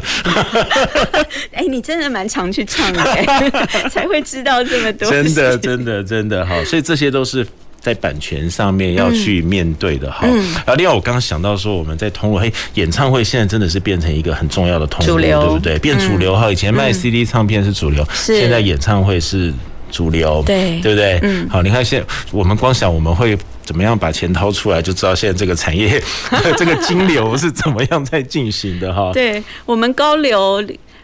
[1.53, 3.03] 哎，你真的蛮常去唱的，
[3.91, 5.11] 才会知道这么多。
[5.11, 7.47] 真的，真的，真的好，所以这些都是
[7.81, 10.27] 在版权上面要去面对的哈。
[10.27, 15.79] 然后另外，我刚刚想到说，我们在通路，嘿，演唱会现在真的是变成一个很重要的通路，对不对？
[15.81, 16.51] 变主流哈。
[16.51, 19.53] 以前卖 CD 唱片是主流，现在演唱会是
[19.91, 21.19] 主流，对，对不对？
[21.23, 21.49] 嗯。
[21.49, 23.37] 好，你看现在我们光想我们会。
[23.71, 26.03] 怎么样把钱掏出来，就知道现在这个产业
[26.59, 29.13] 这个金流是怎么样在进行的哈。
[29.13, 30.61] 对，我们高流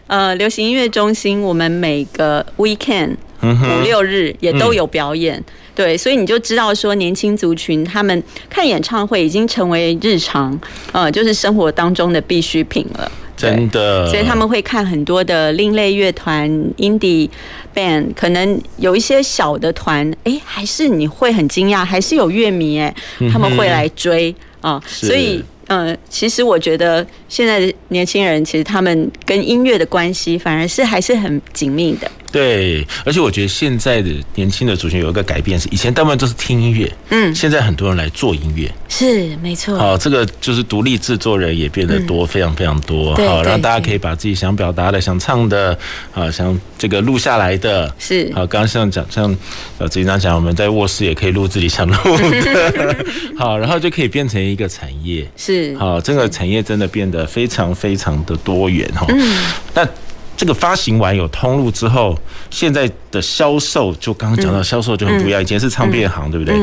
[0.07, 5.41] 呃流行音乐中心，我们每个 weekend 五六日也都有表演。
[5.73, 10.59] 对，所以你就知道说，年轻族群他们看演唱会已经成为日常，
[10.91, 13.09] 呃，就是生活当中的必需品了。
[13.37, 17.29] 真的，所以他们会看很多的另类乐团、indie
[17.73, 22.93] band，可能有一些小的团，哎，还是你会很惊讶，还是有乐迷哎，
[23.31, 25.43] 他们会来追啊，所以。
[25.69, 32.09] 嗯，其实我觉得现在的年轻人，其实他们跟音乐的关系反而是还是很紧密的。
[32.31, 39.77] 对，而且我觉得现在的年轻的族群有一个改变是，以前大部分都是听音乐，嗯，现在很多人来做音乐，是没错。
[39.77, 43.15] 好，这个就是独立制作人也变得多，非常非常多。
[43.15, 45.77] 好，让大家可以把自己想表达的、想唱的
[46.13, 48.45] 啊，想这个录下来的，是好。
[48.45, 49.35] 刚刚像讲像
[49.77, 52.95] 呃，执行长讲，我们在卧室也可以录自己想录的，
[53.39, 55.75] 好，然后就可以变成一个产业，是。
[55.77, 59.05] 好，这个产业真的变得非常非常的多元哈。
[59.09, 59.37] 嗯。
[59.73, 59.87] 那
[60.37, 62.17] 这个发行完有通路之后，
[62.51, 66.55] 现在的销售就刚刚讲到销售就很不一样，以前是唱片行，对不对？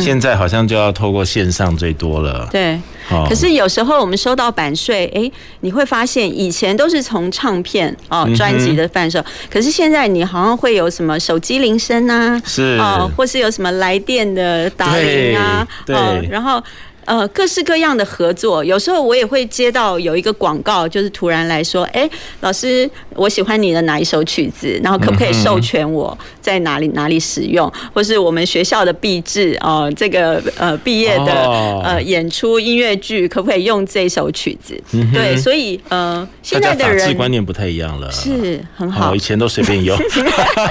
[0.00, 2.48] 现在好像就要透过线上最多了。
[2.50, 2.80] 对。
[3.26, 15.94] 可是有时候我们收到版税，哎，你会发现以前都是从唱片哦专辑的贩售，可是现在你好像会有什么手机铃声啊，是哦，或是有什么来电的打铃啊，对，
[16.30, 16.62] 然后。
[17.08, 22.06] 呃，各式各样的合作，有时候我也会接到有一个广告，就是突然来说，哎，
[22.40, 31.32] 老师，我喜欢你的哪一首曲子，然后可不可以授权我在哪里哪里使用，或是我们学校的毕制哦，这个呃毕业的
[31.82, 34.78] 呃演出音乐剧，可不可以用这首曲子？
[35.14, 39.96] 对，所以呃，现在的人观念不太一样了，是很好，以前都随便用。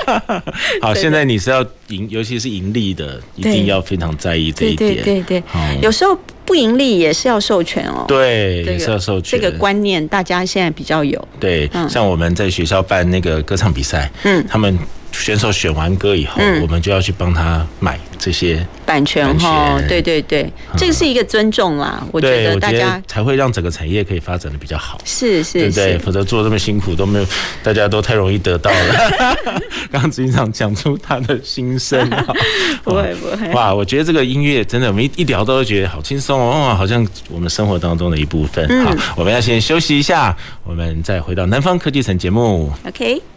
[0.83, 4.95] 好，现在你是要盈，尤其是盈利的，一定要非常在意这一点。
[5.03, 5.43] 对对对，
[5.81, 6.17] 有时候。
[6.47, 9.37] 不盈利也是要授权哦，对，也是要授权。
[9.37, 11.27] 这个观念大家现在比较有。
[11.41, 14.79] 对，像我们在学校办那个歌唱比赛，嗯，他们。
[15.13, 19.79] 选手选完歌以后，嗯、我们就要去帮他买这些版权哈。
[19.87, 22.05] 对对对，这个是一个尊重啦。
[22.11, 24.99] 我觉得大家才会让整个产业可以发展的比较好。
[25.05, 25.97] 是是，对不对？
[25.99, 27.25] 否则做这么辛苦都没有，
[27.63, 29.35] 大家都太容易得到了。
[29.91, 32.09] 刚刚执行长讲出他的心声，
[32.83, 33.49] 不会不会。
[33.53, 38.67] 哇，我觉得这个音乐真的，我们一聊都会觉得好轻松哦，好像我们生活当中的一部分。
[38.85, 42.71] 好，我们要先休息一下，我们再回到南方科技城节目。
[42.85, 43.36] OK。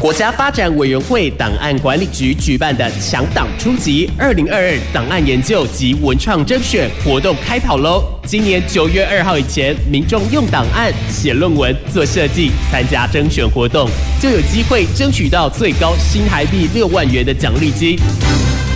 [0.00, 8.02] 国家发展委员会档案管理局举办的强档初级二零二二档案研究及文创征选活动开跑喽！
[8.24, 13.90] 今年九月二号以前，民众用档案写论文、做设计，参加征选活动，
[14.22, 17.98] 就有机会争取到最高新台币六万元的奖励金。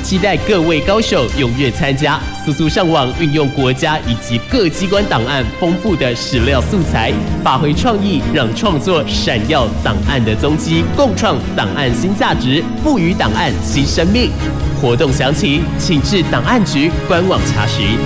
[0.04, 7.10] 期待各位高手踊跃参加，速速上网运用国家以及各机关档案丰富的史料素材，
[7.42, 14.30] 发挥创意，让创作闪耀档案的踪迹，共创档案新价值，赋予档案新生命。
[14.78, 17.96] 活动详情请至档案局官网查询。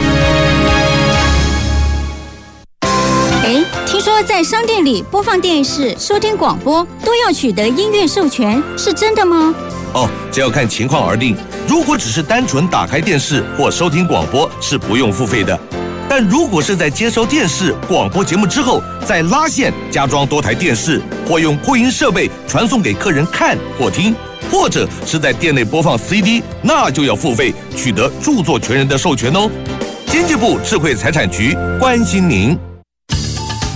[3.43, 9.53] 哎，听说在商店里播放电视、收听广播都要取得音乐授权，是真的吗？
[9.95, 11.37] 哦，这要看情况而定。
[11.67, 15.59] 如果只是单纯打开电视或收听广播，是不用付费的。
[16.09, 24.15] 但如果是在接收电视广播节目之后，再拉线加装多台电视，或用扩音设备传送给客人看或听，
[24.51, 29.51] 或者是在店内播放 CD，那就要付费取得著作权人的授权哦。
[30.07, 32.59] 经济部智慧财产局关心您。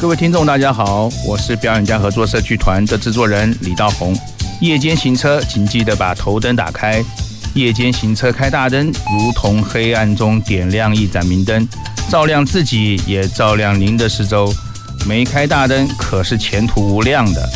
[0.00, 4.16] 各位听众，大家好，我是表演家合作社剧团的制作人李道宏。
[4.62, 7.04] 夜间行车，请记得把头灯打开。
[7.52, 11.68] 夜间行车开大灯，如同黑暗中点亮一盏明灯，
[12.08, 14.54] 照亮自己，也照亮您的四周。
[15.04, 17.48] 没开大灯可是前途无量的。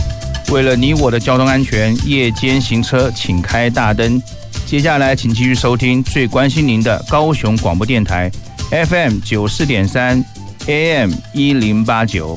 [0.51, 4.21] 为了你我的交通安全，夜间行车请开大灯。
[4.67, 8.29] 接下来，请继续收听最关心您的高雄广播电台
[8.71, 10.23] FM 九四点三
[10.67, 12.37] ，AM 一零八九。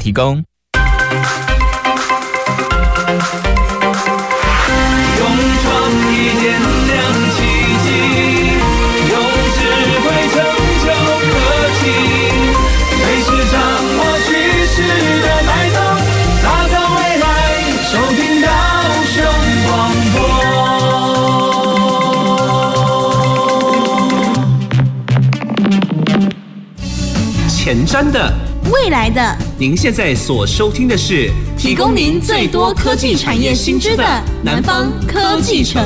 [0.00, 0.42] 提供
[5.18, 5.22] 用
[5.62, 6.10] 创意
[6.40, 6.44] 点
[6.88, 6.90] 亮
[7.36, 7.38] 奇
[7.84, 7.86] 迹
[9.10, 9.12] 用
[9.54, 9.58] 智
[10.00, 10.34] 慧成
[10.80, 10.86] 就
[11.28, 11.32] 科
[11.80, 11.82] 技
[12.96, 13.54] 飞驰掌
[13.98, 14.28] 握许
[14.74, 14.74] 许
[15.20, 15.78] 的脉动
[16.42, 17.22] 打造未来
[17.84, 18.46] 收听到
[19.04, 19.14] 雄
[19.66, 19.68] 风。
[27.48, 28.32] 前瞻的，
[28.72, 34.02] 未来的，您现在所收听的是提供您最多科技产业新知的
[34.42, 35.84] 南方科技城。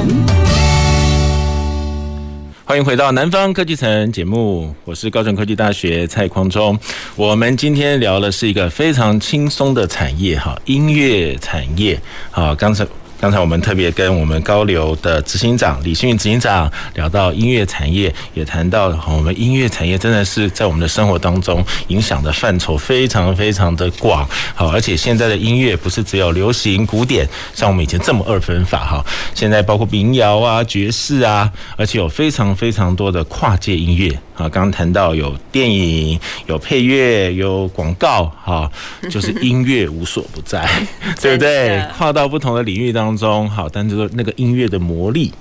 [2.65, 6.79] 欢迎回到南方科技城节目，我是高雄科技大学蔡匡忠。
[7.17, 12.01] 我们今天聊的是一个非常轻松的产业，哈，音乐产业。
[12.31, 12.87] 好，刚才。
[13.25, 24.29] 刚才我们特别跟我们高流的执行长李星云执行长聊到音乐产业，也谈到我们音乐产业真的是在我们的生活当中影响的范畴非常非常的广。
[24.55, 29.03] 好，而且现在的音乐不是只有流行、古典，像我们以前这么二分法哈。
[29.35, 34.11] 现在包括民谣啊、爵士啊，而且有非常非常多的跨界音乐。
[34.35, 38.69] 啊，刚刚谈到有电影、有配乐、有广告，哈，
[39.09, 40.69] 就是音乐无所不在，
[41.23, 41.81] 对不对？
[41.97, 45.33] 跨到不同的领域当中，中好，但就是那个音乐的魔力。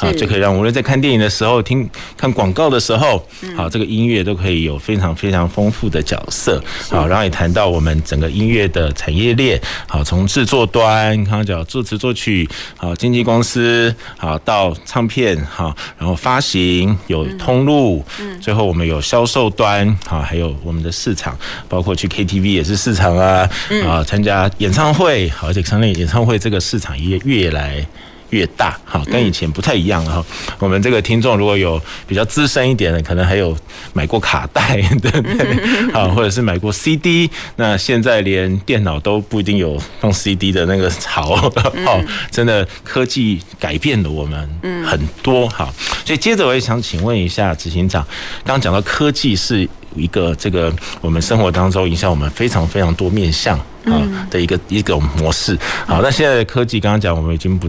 [0.00, 3.26] 啊，就可以让无论在看电影的时候、听看广告的时候，
[3.56, 6.62] 好，这个音乐都可以有非常非常丰富的角色。
[6.88, 18.04] 好，然后也谈到我们整个音乐的产业链，好，从制作端，刚刚讲作词作曲，好，经纪公司，好，到唱片，好，然后发行有通路，
[18.40, 21.36] 最后我们有销售端，好，还有我们的市场，
[21.68, 23.48] 包括去 KTV 也是市场啊，
[23.86, 27.86] 啊，参加演唱会，好，而且成立演唱会这个市场也越来
[28.32, 30.26] 越大，好，跟以前不太一样了哈。
[30.58, 33.54] 我们这个听众如果有比较资深一点的，可能还有
[33.92, 35.92] 买过卡带， 对不对？
[35.92, 41.34] 好， 或者是买过 CD，那现在连电脑都不一定有放 CD 的那个槽，
[41.86, 44.48] 哦，真的科技改变了我们
[44.86, 45.68] 很多，哈。
[46.04, 48.02] 所以接着我也想请问一下执行长，
[48.44, 55.54] 刚刚讲到科技是一个这个我们生活当中影响我们非常非常多面向啊的一个一种模式。
[55.86, 57.68] 好，那现在的科技刚刚讲我们已经不。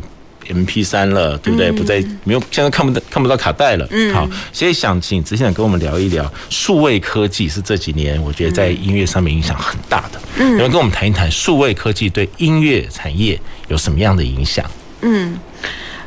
[0.50, 1.72] M P 三了，对不对？
[1.72, 3.88] 不再没有，现在看不到看不到卡带了。
[3.92, 10.22] 嗯，好，所以想请执行长跟我们聊一聊，数位科技是这几年我觉得在音乐上面影响很大的。
[10.38, 14.66] 嗯，能跟我们谈一谈数位科技对音乐产业有什么样的影响？
[15.02, 15.40] 嗯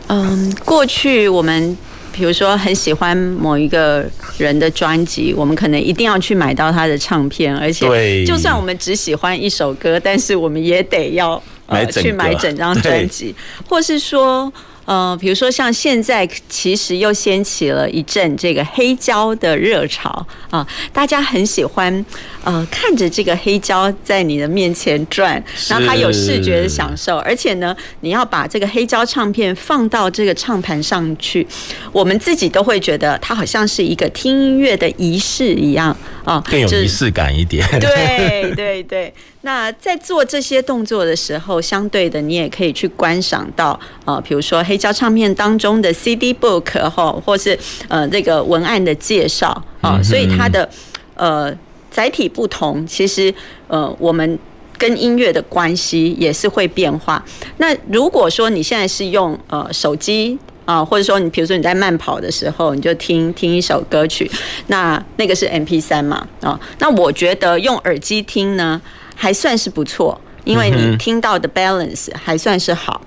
[0.09, 1.77] 嗯，过去我们
[2.13, 4.05] 比如说很喜欢某一个
[4.39, 11.43] 人的专辑，我们可能一定要去买到他的唱片，而且就算我们只喜欢一首歌，但是我们也得要。
[11.67, 13.35] 呃去买整张专辑，
[13.69, 14.53] 或是说。
[14.87, 20.09] 呃，比如说像现在，其实又掀起了一阵这个黑胶的热潮
[20.49, 22.07] 啊、呃，大家很喜欢
[22.47, 31.47] 呃看着这个黑胶在你的面前转，然后它有视觉的享受，而且呢，你要把这个黑胶唱片放到这个唱盘上去，
[31.91, 33.87] 我们自己都会觉得它好像是。
[33.87, 37.65] 一个听音乐的仪式一样啊，更有仪式感一点。
[37.79, 39.15] 对对对。
[39.43, 47.57] 那在做这些动作的时候，相对的，你也可以去观赏到，呃，比如说黑胶唱片当中的 CD book 哈，或是。
[47.87, 50.69] 呃这个文案的介绍啊，所以它的
[51.15, 51.53] 呃
[51.97, 53.33] 载体不同，其实
[53.69, 54.39] 呃我们
[54.77, 57.25] 跟音乐的关系也是会变化。
[57.57, 64.31] 那如果说你现在是用呃手机啊，或者说你比如说你在慢跑的时候，你就听听一首歌曲，
[64.67, 68.83] 那那个是 M P 三嘛啊，那我觉得用耳机听呢。
[69.19, 73.01] 还算是不错，因为你听到的 balance 还算是好。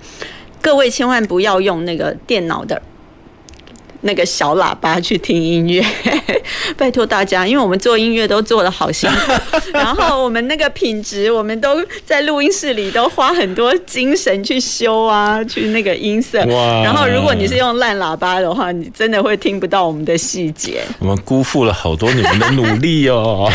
[0.60, 2.82] 各位千万不要用那个电脑的。
[4.02, 5.84] 那个小喇叭去听音乐，
[6.78, 9.32] 拜托大家，因为我们做音乐都做得好辛苦，
[9.74, 16.40] 然后我们那个品质，我们都在录音室里都花很多精神去修啊，去那个音色。
[16.46, 16.84] 哇！
[16.84, 20.82] 然后如果你是用烂喇叭的话，你真的会听不到我们的细节。
[21.00, 23.50] 我们辜负了好多你们的努力哦。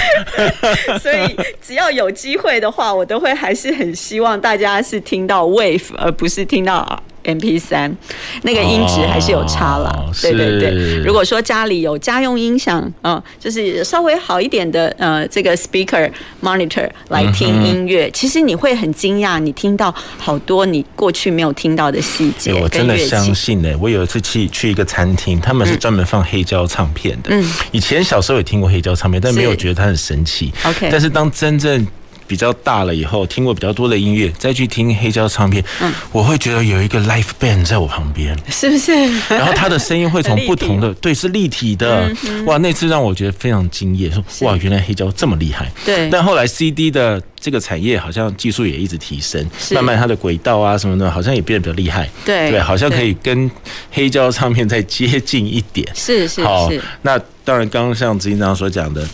[1.01, 7.03] 所以只要有机会的话，我都会还是很希望大家是听到 wave，而不是听到。
[7.25, 7.95] M P 三
[8.43, 10.97] 那个音质还是有差了，哦，对对对。
[11.03, 16.11] 如果说家里有家用音响，嗯，就是稍微好一点的，呃，这个 speaker
[16.43, 22.53] monitor 来听音乐，嗯，其实你会很惊讶，你听到好多你过去没有听到的细节。
[22.55, 27.31] 我真的相信呢，我有一次去去一个餐厅，他们是专门放黑胶唱片的。
[27.31, 30.53] 嗯，以前小时候也听过黑胶唱片，但没有觉得它很神奇。
[30.65, 31.87] OK，但是当真正
[32.27, 38.93] 比较大了以后，听过比较多的音乐，再去听黑胶唱片，嗯，我会觉得有一个 l i f e band 在我旁边，是不是？
[39.29, 42.11] 然后他的声音会从不同的， 对，是立体的，
[42.47, 45.71] 哇，那次让我觉得非常惊艳，说哇，原来黑胶这么厉害。
[45.85, 46.09] 对。
[46.11, 52.09] 但后来 CD 的这个产业好像技术也一直提升，慢慢它的轨道啊什么的，好像也变得比较厉害。
[52.25, 52.51] 对。
[52.51, 53.51] 对，好像可以跟
[53.91, 55.87] 黑胶唱片再接近一点。
[55.95, 56.45] 是是是。
[56.45, 56.71] 好，
[57.03, 59.07] 那当然，刚刚像执行长所讲的。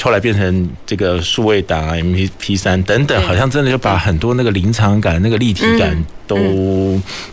[0.00, 6.36] 后来变成这个数位档 MP 三等等，好像真的就把很多那个临场感、那个立体感都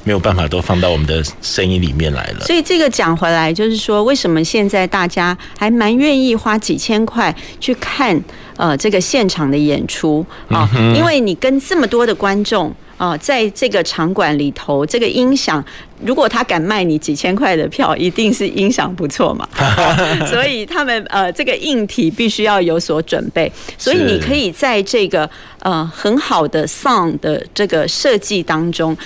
[0.03, 2.41] 没有办法都放到我们的声音里面来了。
[2.41, 8.19] 所以这个讲回来，就是说，为什么现在大家还蛮愿意花几千块去看
[8.57, 10.69] 呃这个现场的演出啊？
[10.95, 12.73] 因为你跟这么多的观众。
[12.99, 15.63] 啊，在这个场馆里头，这个音响，
[16.03, 19.47] 如果他敢卖你几千块的票，一定是音响不错嘛。
[20.27, 23.49] 所以他们呃，这个硬体必须要有所准备。
[23.77, 25.27] 所以你可以在这个
[25.61, 28.97] 呃很好的 sound 的这个设计当中，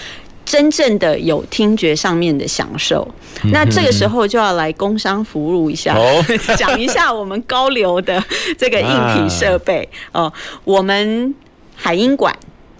[0.43, 3.07] 真正的有听觉上面的享受。
[3.51, 5.95] 那这个时候就要来工商服务一下，
[6.57, 8.23] 讲一下我们高流的
[8.57, 10.33] 这个硬体设备 哦，
[10.63, 11.35] 我们
[11.75, 12.35] 海音馆。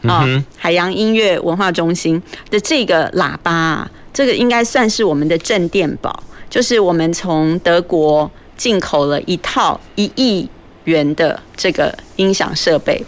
[0.08, 10.48] 啊、哦，海洋音乐文化中心的这个喇叭啊，这个应该算是我们的镇店宝，就是我们从德国进口了一套一亿
[10.84, 13.04] 元的这个音响设备，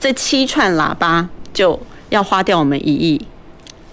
[0.00, 1.78] 这七串喇叭就
[2.08, 3.20] 要花掉我们一亿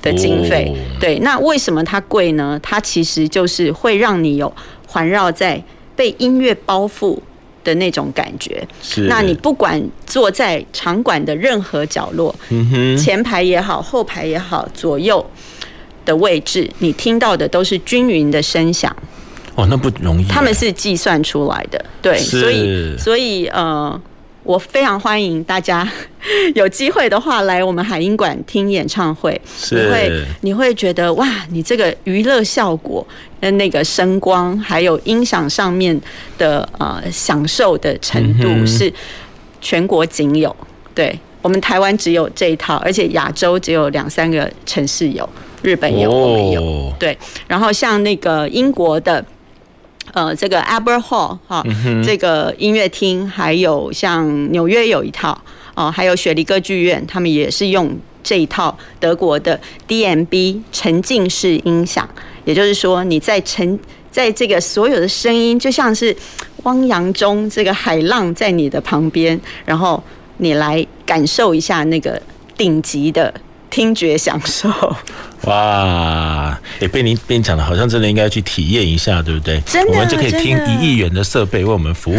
[0.01, 0.74] 的经费。
[0.99, 2.60] 对，那为什么它贵呢？
[2.64, 4.51] 它其实就是会让你有
[4.88, 5.62] 环绕在
[5.95, 7.20] 被音乐包覆
[7.66, 9.01] 的那种感觉，是。
[9.09, 15.26] 那你不管坐在场馆的任何角落，嗯哼，前排也好，后排也好，左右
[16.05, 18.95] 的位置，你听到的都是均匀的声响。
[19.55, 20.26] 哦，那不容易。
[20.30, 23.99] 他们是计算出来的，对，所以，所以，呃。
[24.45, 25.91] 我非常欢迎大家
[26.53, 29.41] 有机会的话来我们海音馆听演唱会，
[29.72, 33.03] 你会你会觉得哇，你这个娱乐效果
[33.34, 36.00] 跟那个声光还有音响上面
[36.38, 38.91] 的呃享受的程度是
[39.62, 40.56] 全国仅有，
[40.93, 45.28] 对，我们台湾只有这一套，而且亚洲只有两三个城市有，
[45.62, 47.18] 日本有，我们有，对，
[47.48, 49.26] 然后像那个英国的。
[50.14, 51.66] 呃，这个 Albert Hall 哈，
[52.06, 55.38] 这个音乐厅，还有像纽约有一套
[55.74, 57.91] 哦，还有雪梨歌剧院，他们也是用
[58.24, 62.08] 这一套德国的 DMB 沉浸式音响，
[62.46, 63.78] 也就是说，你在沉
[64.10, 66.16] 在这个所有的声音，就像是
[66.64, 70.02] 汪洋中这个海浪在你的旁边，然后
[70.38, 72.22] 你来感受一下那个
[72.56, 73.34] 顶级的。
[73.76, 74.69] 听觉享受。
[75.41, 79.59] 哇，也、欸、被您被你讲的，好像真的应该去体验一下，对不对？
[79.65, 82.17] 真的，我们就可以听一亿元的设备为我们服务。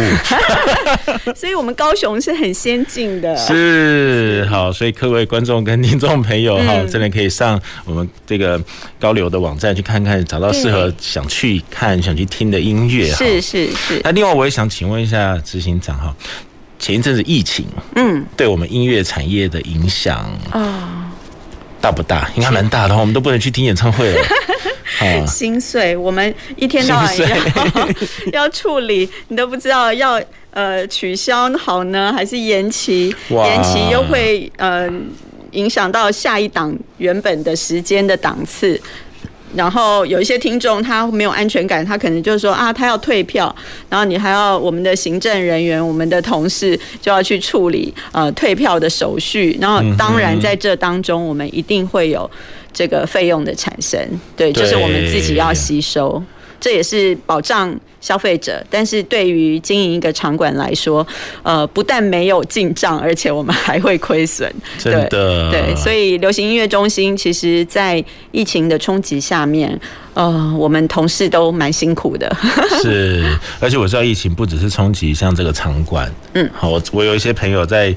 [1.35, 3.35] 所以，我们高雄是很先进的。
[3.35, 8.61] 是好，所以各位观众跟听众朋友哈，嗯、真的可以上我们这个
[8.99, 13.07] 高流的网站去看看，找到适合想去看、想去听的音乐。
[13.07, 13.99] 是是是。
[14.03, 16.15] 那另外，我也想请问一下执行长哈，
[16.77, 20.17] 前一阵子疫情，嗯，对我们音乐产业的影响
[20.51, 20.96] 啊。
[21.87, 22.29] 大不大？
[22.35, 24.21] 应该蛮大的，我们都不能去听演唱会了。
[24.99, 27.27] 啊、心碎，我们一天到晚要
[28.43, 30.21] 要处理，你都不知道要
[30.51, 33.15] 呃取消好呢，还是延期？
[33.29, 34.89] 延期又会呃
[35.51, 38.79] 影响到下一档原本的时间的档次。
[39.57, 43.53] 然后有一些听众他没有安全感，他可能就是说啊，他要退票，
[43.89, 49.57] 然后你还要我们的行政人员、我们的同事就要去处理呃退票的手续。
[49.59, 52.29] 然后当然在这当中，我们一定会有
[52.71, 53.99] 这个费用的产生，
[54.35, 56.23] 对，就是我们自己要吸收。
[56.59, 61.05] 这也是保障消费者，但是对于经营一个场馆来说，
[61.43, 64.51] 呃，不但没有进账，而且我们还会亏损。
[64.77, 69.79] 真的，对，所以流行音乐中心其实，在疫情的冲击下面，
[70.13, 72.33] 呃，我们同事都蛮辛苦的。
[72.81, 73.25] 是，
[73.59, 77.95] 而且我知道疫情不只是冲击像这个场馆，嗯，好，我我有一些朋友在。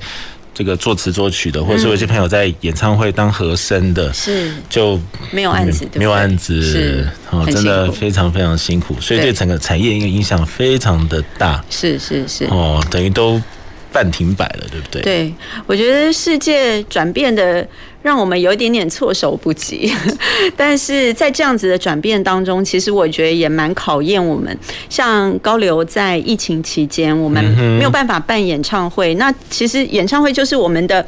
[0.61, 4.53] 这个作词作曲的，或者是有些朋友在演唱会当和声的，是。
[4.69, 5.01] 就
[5.31, 9.33] 没有案子，没有案子，是哦，真的非常非常辛苦，所以对。
[9.33, 13.41] 整个产业一个影响非常的大，是是是，哦，等于都
[13.91, 15.01] 半停摆了，对不对？
[15.01, 15.35] 对，
[15.67, 17.67] 我觉得世界转变的。
[18.03, 19.93] 让我们有一点点措手不及，
[20.57, 24.57] 但是在这样子的转变当中，其实我觉得也蛮考验我们。
[24.89, 27.45] 像高流在疫情期间，我们
[27.79, 31.05] 没有办法办演唱会，那其实演唱会就是我们的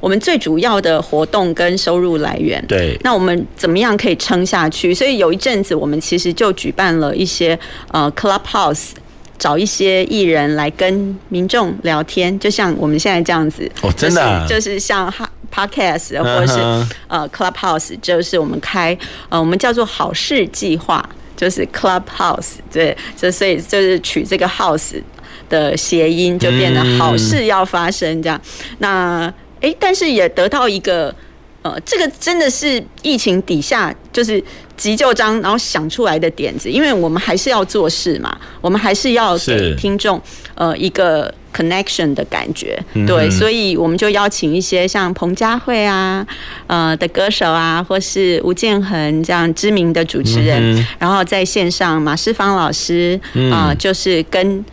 [0.00, 2.62] 我们最主要的活动跟收入来源。
[2.68, 4.92] 对，那我们怎么样可以撑下去？
[4.94, 7.58] 所以有一阵子，我们其实就举办了一些
[7.90, 8.90] 呃 Clubhouse，
[9.38, 13.70] 找一些艺人来跟民众聊天，就像我们现在这样子。
[13.80, 15.26] 哦，真的啊，就是，就是像哈。
[15.54, 16.58] Podcast 或者是
[17.06, 18.96] 呃 Clubhouse，就是我们开
[19.28, 25.00] 呃我们叫做好事计划，就是 Clubhouse，对，就所以就是取这个 house
[25.48, 28.40] 的谐音，就变得好事要发生这样。
[28.78, 31.14] 那哎、欸，但是也得到一个
[31.62, 34.42] 呃，这个真的是疫情底下就是
[34.78, 40.18] 急救章，然后想出来的点子，因为我们还是要做事嘛，我们还是要给听众
[40.54, 41.30] 呃一个。
[41.54, 46.26] connection 的感觉，对，所以我们就邀请一些像彭佳慧啊，
[46.66, 53.20] 呃的歌手啊，或是吴建衡这样知名的主持人，然后在线上马世芳老师
[53.52, 54.64] 啊，就是跟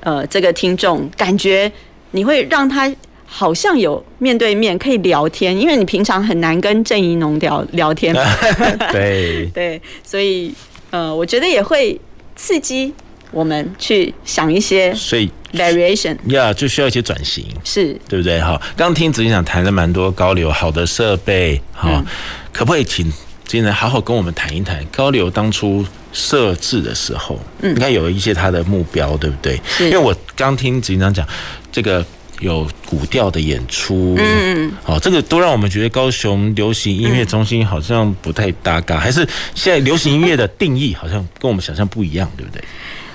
[0.00, 1.70] 呃这个听众感觉，
[2.12, 2.90] 你会让他
[3.36, 8.14] 好像有面对面可以聊天，因为你平常很难跟郑怡农聊聊天，
[8.92, 9.44] 对。
[9.52, 10.54] 对，所以
[10.90, 12.00] 呃，我觉得也会
[12.36, 12.94] 刺激。
[13.32, 17.92] 我们去想一些，所以 variation 呀，yeah, 就需要一些转型，是。
[18.08, 18.40] 对不对？
[18.40, 22.04] 哈，刚听执行长谈了蛮多高流好的设备，哈、嗯，
[22.52, 29.60] 可不可以请执行长好好跟我们谈一谈高流当初设置的时候，嗯，应该有一些他的目标，对不对？
[29.80, 31.26] 因为我刚听执行长讲，
[31.72, 32.06] 这个
[32.40, 42.62] 有古调的演出，嗯，好，这个都让我们觉得高雄流行音乐中心好像不太搭嘎，还是现在流行音乐的定义好像跟我们想象不一样，对不对？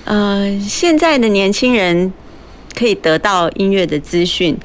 [0.05, 2.11] 呃，现在的年轻人
[2.73, 4.57] 可以得到音乐的资讯，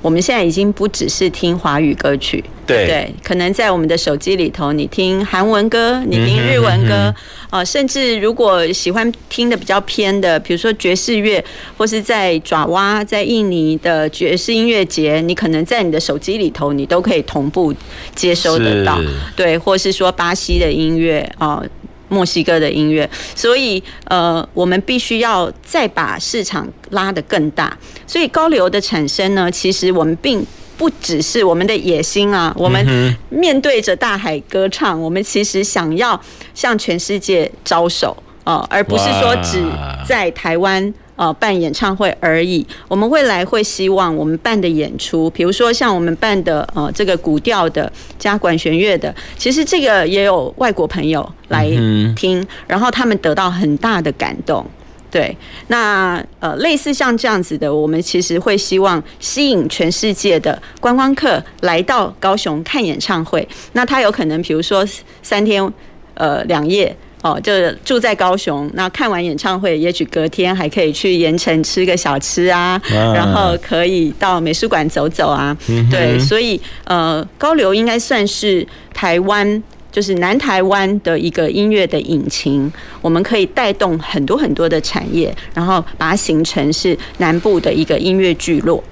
[0.00, 7.12] 我们现在已经不只是听华语歌曲，对，对，可能在我们的手机里头，你听韩文歌，你听日文歌，
[7.50, 11.44] 啊、呃，甚至如果喜欢听的比较偏的，比如说爵士乐，
[11.76, 17.74] 或是在爪哇，在印尼的爵士音乐节，你可能在你的手机里头，你都可以同步
[18.14, 19.00] 接收得到，
[19.34, 21.60] 对，或是说巴西的音乐啊。
[21.60, 21.68] 呃
[22.08, 27.76] 墨西哥的音乐，所以呃，我们必须要再把市场拉得更大。
[28.06, 30.44] 所以高流的产生呢，其实我们并
[30.76, 36.20] 不只是我们的野心啊，我们面对着大海歌唱，我们其实想要
[36.54, 39.62] 向全世界招手啊，而不是说只
[40.06, 40.94] 在台湾。
[41.18, 42.64] 呃，办演唱会而已。
[42.86, 51.68] 我们未来会希望我们办的演出，比如说像我们办的呃这个古调的加管弦乐的，其实这个也有外国朋友来
[52.14, 54.64] 听，然后他们得到很大的感动。
[55.10, 63.46] 对，那呃类似像这样子的，我们其实会希望吸引全世界的观光客来到高雄看演唱会。
[63.72, 64.86] 那他有可能比如说
[65.20, 65.68] 三天
[66.14, 66.96] 呃两夜。
[67.22, 67.52] 哦，就
[67.84, 75.56] 住在高雄，那看完演唱会，也许隔天还可以去盐城吃个小吃啊，然后可以到美术馆走走啊。
[75.90, 88.82] 对，所以呃，高流应该算是台湾，就是南台湾的一个音乐的引擎，我们可以带动很多很多的产业，然后把它形成是南部的一个音乐聚落。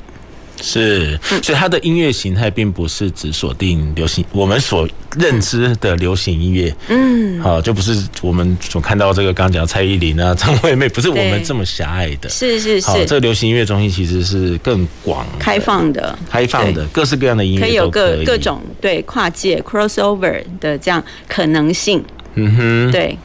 [0.61, 4.89] 是，所以它的音乐形态并不是只锁定流行，我们所
[5.19, 22.03] 认知的流行音乐，嗯，好，就不是我们所看到这个刚刚讲蔡依林啊、张惠妹，不是我们这么狭隘的，是是是，好，这个流行音乐中心其实是更广、开放的、开放的，各式各样的音乐可以有各各种对跨界 crossover 的这样可能性，
[22.35, 23.17] 嗯哼，对。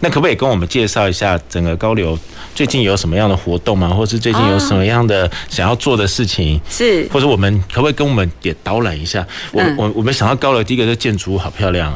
[0.00, 2.18] 那可不可以跟我们介绍一下整个高流
[2.54, 3.88] 最近有什么样的活动吗？
[3.88, 6.60] 或是最近有什么样的想要做的事情？
[6.68, 9.26] 是，或者我们可不可以跟我们也导览一下？
[9.52, 11.94] 我我我们想到高流第一个是建筑物好漂亮，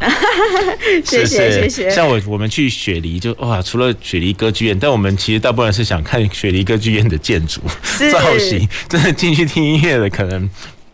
[1.04, 1.90] 谢谢谢谢。
[1.90, 7.60] 像我我们去雪梨就哇，除了雪梨歌剧院，但我们其实大部分是想看雪梨歌剧院的建筑
[8.10, 10.48] 造型，真的进去听音乐的可能。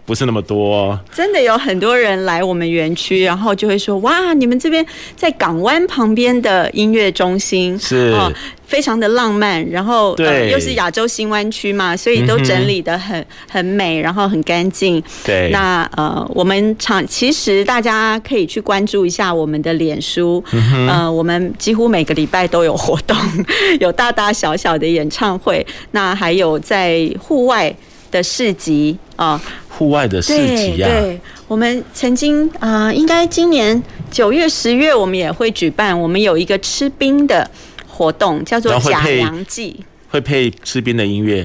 [0.07, 4.85] 不是那么多，哦，真的有很多人来我们园区，然后就会说：“哇，你们这边
[5.17, 8.31] 在港湾旁边的音乐中心是，哦，
[8.67, 10.15] 非常的浪漫，然后
[10.51, 15.03] 又是亚洲新湾区嘛，所以都整理的很很美，然后很干净。
[15.25, 23.17] 对，那呃，我们常其实大家可以去关注一下我们的脸书，嗯，呃，我们几乎每个礼拜都有活动，
[23.81, 27.75] 有大大小小的演唱会，那还有在户外
[28.11, 29.33] 的市集啊。
[29.35, 29.41] 呃
[29.75, 36.01] 户外的市集啊，对，我们曾经啊、呃，应该今年九月、十月，我们也会举办。
[36.01, 37.51] 我们有一个吃冰的
[37.89, 41.45] 活动，叫做假洋祭，会配吃冰的音乐，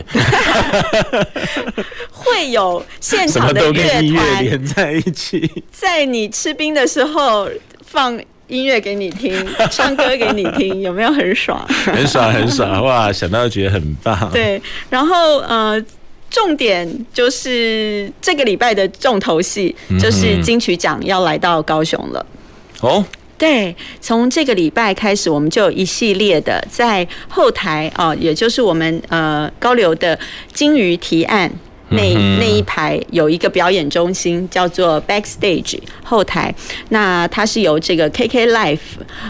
[2.13, 7.49] 会有现场的乐团连在一起，在你吃冰的时候
[7.83, 8.15] 放
[8.47, 9.33] 音乐给你听，
[9.71, 11.59] 唱歌给你听，有没有很爽？
[11.83, 12.85] 很爽，很爽！
[12.85, 14.29] 哇，想到就觉得很棒。
[14.31, 14.61] 对，
[14.91, 15.83] 然后呃。
[16.29, 22.25] 重点就是这个礼拜的重头戏，就是金曲奖要来到高雄了。
[22.81, 23.03] 哦，
[23.37, 30.17] 对，从这个礼拜开始，我们就有一系列的在后台啊，也就是我们呃高流的
[30.53, 31.51] 金鱼提案。
[31.89, 36.53] 那那一排有一个表演中心，叫做 Backstage 后台。
[36.89, 38.79] 那它是由这个 KK Life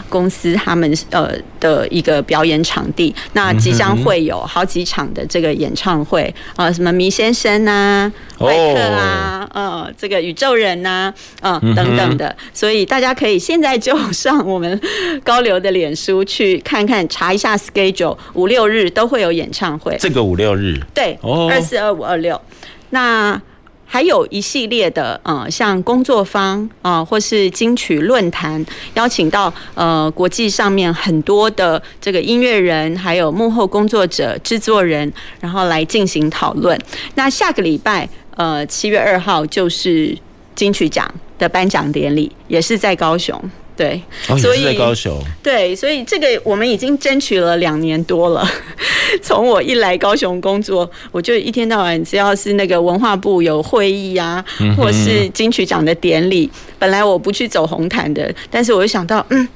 [0.08, 3.14] 公司他们呃的一个表演场地。
[3.32, 12.34] 那即将会有好几场的这个演唱会啊，什么迷先生啊、迈克啊、呃，这个宇宙人呐，嗯等等的。
[12.52, 14.80] 所以大家可以现在就上我们
[15.24, 19.96] 高流的脸书去看看，查一下 schedule，五六日都会有演唱会。
[19.98, 21.18] 这个五六日，对，
[21.50, 22.40] 二四二五二六。
[22.90, 23.40] 那
[23.92, 28.64] 还有一系列的，呃，像工作坊啊，或是金曲论坛，
[28.94, 36.78] 邀请到呃国际上面很多的这个音乐人，还有幕后工作者、制作人，然后来进行讨论。
[37.16, 40.16] 那下个礼拜，呃，七月二号就是
[40.54, 43.42] 金曲奖的颁奖典礼，也是在高雄。
[43.80, 44.02] 对，
[44.38, 45.18] 所以在高雄。
[45.42, 48.46] 对，所以这个我们已经争取了两年多了。
[49.22, 54.44] 从我一来高雄工作，我就一天到晚，只要是那个文化部有会议啊，
[54.76, 59.48] 或是金曲奖的典礼，本来我不去走红毯的，但是我就想到，嗯，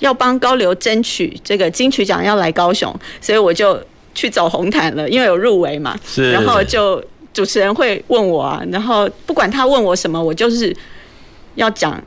[0.00, 3.82] 要帮高流争取这个金曲奖要来高雄，所以我就
[4.14, 5.98] 去走红毯了，因为有入围嘛。
[6.06, 6.32] 是。
[6.32, 10.76] 然后就主持人会问我啊，然后不管他问我什么，我就是
[11.54, 11.98] 要讲。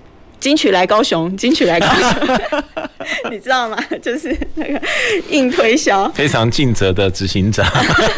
[0.42, 2.40] 金曲来高雄，金曲来高雄，
[3.32, 3.78] 你知道吗？
[4.02, 4.82] 就是那个
[5.30, 7.66] 硬推销，非常尽责的执行长。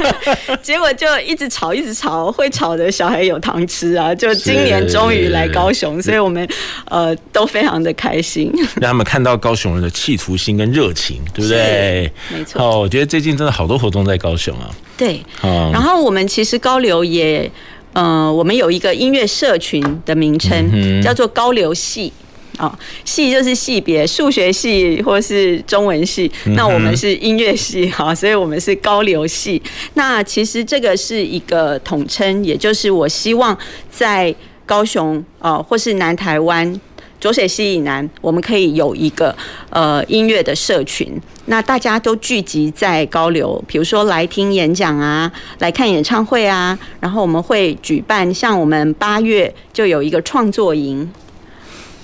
[0.63, 4.15] 结果就一直吵，一直吵，会吵的小孩有糖吃啊！
[4.15, 6.47] 就今年终于来高雄，所以我们
[6.85, 8.49] 呃都非常的开心，
[8.79, 12.09] 让他们看到高雄人的企图心跟热情，对不对？
[12.29, 12.63] 没错。
[12.63, 14.69] 哦，我觉得最近真的好多活动在高雄啊。
[14.95, 17.51] 对，然后我们其实高流也。
[17.93, 22.11] 呃，我们有一个音乐社群的名称，叫做高流系
[22.57, 29.61] 啊，系就是系别，数学系或是中文系，那我们是音乐系 哈，所以我们是高流系。
[29.93, 33.57] 那其实这个是一个统称，也就是我希望
[33.89, 34.33] 在
[34.65, 36.79] 高雄啊，或是南台湾。
[37.23, 39.33] 浊水溪以南，我们可以有一个
[39.69, 51.09] 呃音乐的社群，那大家都聚集在高流，比如说来听演讲啊，来看演唱会啊，然后我们会举办，像我们八月就有一个创作营，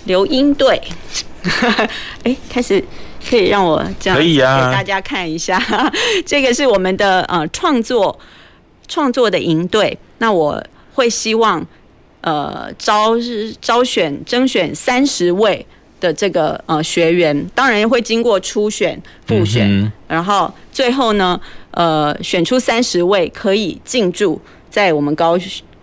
[0.05, 0.81] 留音队，
[2.23, 2.81] 哎，开始
[3.29, 5.61] 可以让我这样可以啊，给大家看一下，
[6.25, 8.17] 这个是我们的呃创作
[8.87, 10.63] 创作的营队，那我
[10.93, 11.67] 会希望。
[12.21, 15.65] 呃，招是招选征选三十位
[15.99, 21.39] 的这个呃学员，当然会经过初选、复选，嗯、然后最后呢，
[21.71, 25.37] 呃，选出三十位可以进驻在我们高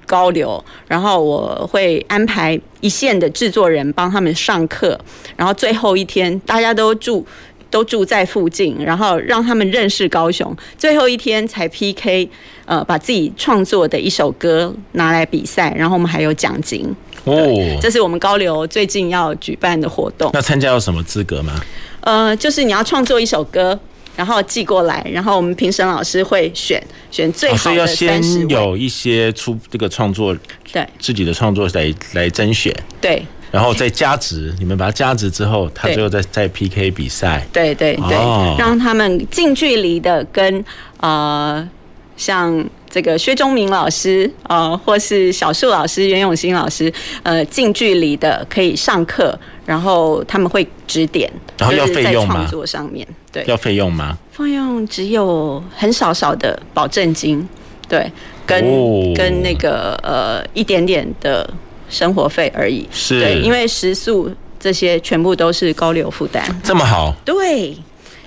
[0.07, 4.99] 高流，然后我会安排一线的制作人帮他们上课，
[5.37, 7.27] 然后最后一天大家都住
[7.71, 12.29] 都住在附近，然后让他们认识高雄，最后一天才 PK，
[12.65, 16.95] 呃，把自己创作的一首歌拿来比赛，然后我们还有奖金。
[17.25, 20.31] 哦，这是我们高流最近要举办的活动。
[20.33, 21.61] 那参加有什么资格吗？
[22.03, 23.77] 呃，就是你要创作一首歌，
[24.15, 30.37] 然后寄过来，然后我们评审老师会选选最好的所以要先有一些出这个创作，
[30.73, 33.27] 对自己的创作来来甄选，对，
[33.57, 40.65] 然后再加值，你们把它加值之后，他最后再再 PK 比赛，对对对，哦，让他们近距离的跟
[41.01, 41.69] 呃
[42.17, 42.65] 像。
[42.89, 46.91] 这个薛忠明老师，呃，或是小树老师、袁永新老师，
[47.25, 52.37] 呃，近距离的可以上课，然后他们会指点，然后要费用吗？
[52.37, 54.17] 创作上面，对，要费用吗？
[54.33, 57.47] 费用只有很少少的保证金，
[57.87, 58.11] 对，
[58.47, 61.47] 跟、哦、跟那个呃一点点的
[61.89, 67.77] 生活费而已，是，对，因为食宿这些全部都是高流负担，这么好，对，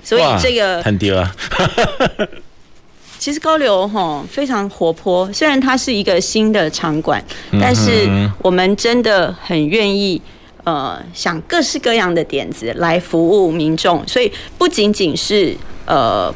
[0.02, 1.34] 所以这个很低啊。
[3.18, 7.22] 其实高流哈非常活泼，虽然它是一个新的场馆，
[7.60, 8.08] 但是
[8.38, 10.18] 我们真的很愿意
[10.64, 15.54] 呃想各式各样的点子来服务民众，所以不仅仅是
[15.84, 16.34] 呃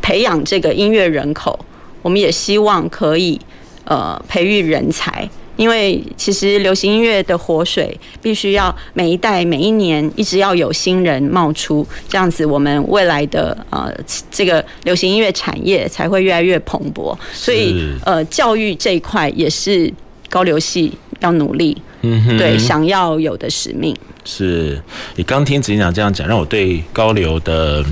[0.00, 1.58] 培养这个音乐人口，
[2.00, 3.38] 我们也希望可以
[3.84, 5.28] 呃培育人才。
[5.56, 13.92] 因为其实流行音乐的活水，必须要每一代每一年一直要有新人冒出，这样子我们未来的呃
[14.30, 17.16] 这个流行音乐产业才会越来越蓬勃。
[17.32, 19.92] 所以呃教育这一块也是
[20.28, 23.96] 高流系要努力，嗯，对，想要有的使命。
[24.24, 24.80] 是
[25.14, 27.84] 你刚听执行长这样讲，让我对高流的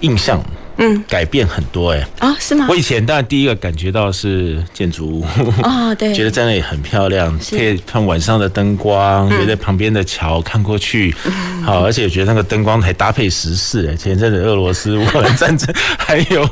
[0.00, 0.42] 印象。
[0.80, 2.66] 嗯，改变很多哎、欸、啊，是吗？
[2.68, 5.26] 我以前当然第一个感觉到是建筑物。
[5.62, 11.12] 啊，对， 觉得在那里很漂亮，可以看晚上的灯光，觉得旁边的桥看过去，
[11.64, 15.68] 好，而且我觉得那个灯光还搭配时事哎，前阵子俄罗斯乌克兰战争，
[15.98, 16.48] 还有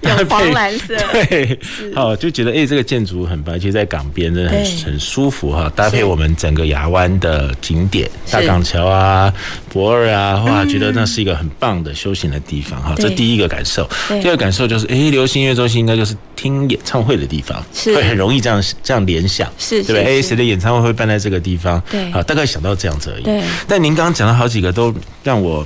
[0.00, 1.56] 有黄蓝色， 对，
[1.94, 9.32] 好，就觉得哎，这个建筑很白，其实在港边真的很很舒服哈，搭配我们整个牙湾的景点，大港桥啊、
[9.72, 13.59] 博尔啊，哇，觉得那是一个很棒的休闲的地方哈，这第一个感。
[13.60, 20.18] 感受，第二个感受就是，哎、欸，流行音乐中心应该就是听演唱会的地方，会很容易这样这样联想，是，对不对？
[20.18, 21.82] 哎，谁的演唱会会办在这个地方？
[21.90, 23.22] 对，啊，大概想到这样子而已。
[23.22, 23.42] 对。
[23.68, 25.62] 但您刚刚讲了好几个，都让我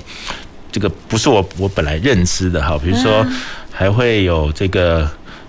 [0.73, 3.25] 这个不是我我本来认知的哈，比如说
[3.71, 5.09] 还会有这个。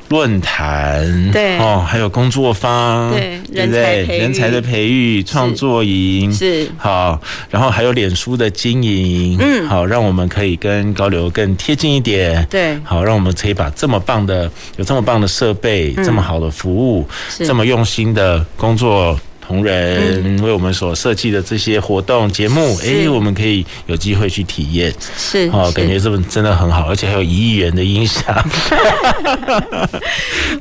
[0.10, 1.58] 论坛对。
[1.58, 4.06] 哦，还有工作坊对，对不对？
[4.20, 6.32] 人才的培育、创作营。
[6.34, 6.68] 是。
[6.78, 17.08] 好，然后还有脸书的经营，嗯，好，让我们可以跟高流更贴近一点，对，好，让我们可以把这么棒的、有这么棒的设备、这么好的服务、
[17.40, 19.20] 这么用心的工作。
[19.48, 28.24] 同仁为我们所设计的这些活动节目，哎、欸，我们可以有机会去体验，是哦，感觉这么真的很好，而且还有一亿元的音响，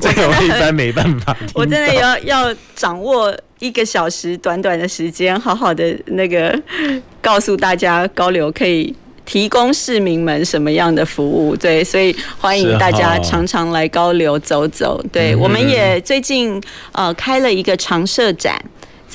[0.00, 1.36] 这个我一般没办法。
[1.54, 6.60] 我真的要要掌握一个小时短短的时间，好好的那个
[7.22, 8.94] 告诉大家高流可以。
[9.24, 11.56] 提供市民们什么样的服务？
[11.56, 15.02] 对，所以欢迎大家常常来高流走走。
[15.12, 16.62] 对，我们也最近
[16.92, 18.62] 呃开了一个常设展。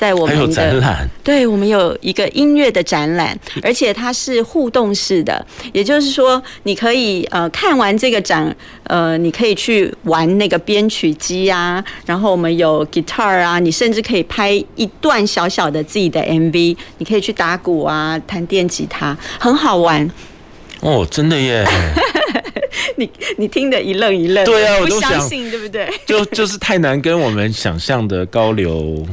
[0.00, 5.44] 在我们的展览，对，我们有一个音乐的展览，而且它是互动式的，
[5.74, 20.10] 也就是说，你可以呃看完这个展，呃，你可以去玩那个编曲机啊，然后我们有 guitar 啊，你甚至可以拍一段小小的自己的 MV，你可以去打鼓啊，弹电吉他，很好玩。
[20.80, 21.62] 哦，真的耶！
[22.96, 25.86] 你你听得一愣一愣，对啊，我都不相信，对不对？
[26.06, 29.06] 就就是太难跟我们想象的高流。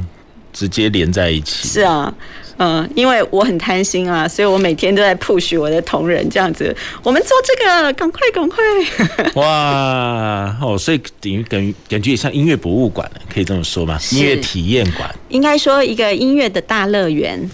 [0.57, 1.67] 直接连在一起。
[1.67, 2.11] 是啊，
[2.57, 6.75] 嗯，因为我很贪心啊，所以我每天都在 push 我的同仁这样子。
[7.03, 8.57] 我们做这个，赶快，赶快！
[9.39, 13.99] 哇，哦，所以等于等于感觉也像音乐博物馆，可以这么说吗？
[14.11, 17.47] 音乐体验馆，应该说一个音乐的大乐园。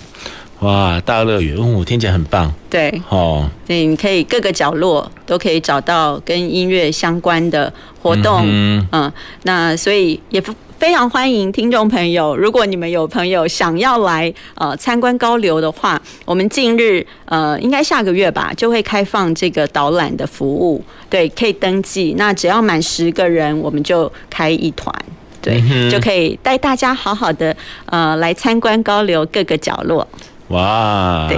[0.60, 2.50] 哇，大乐园，哦，听起来很棒。
[2.70, 8.44] 对，哦，对，你可以各个角落都可以找到跟音乐相关的活动。
[8.46, 10.54] 嗯，嗯，那所以也不。
[10.84, 22.16] 非常欢迎听众朋友，如果你们有朋友想要来呃参观高流的话，我们近日呃应该下个月吧就会开放这个导览的服务，对，可以登记。
[22.18, 24.94] 那只要满十个人，我们就开一团，
[25.42, 27.56] 对，嗯、就可以带大家好好的
[27.86, 30.06] 呃来参观高流各个角落。
[30.50, 31.38] 哇，对，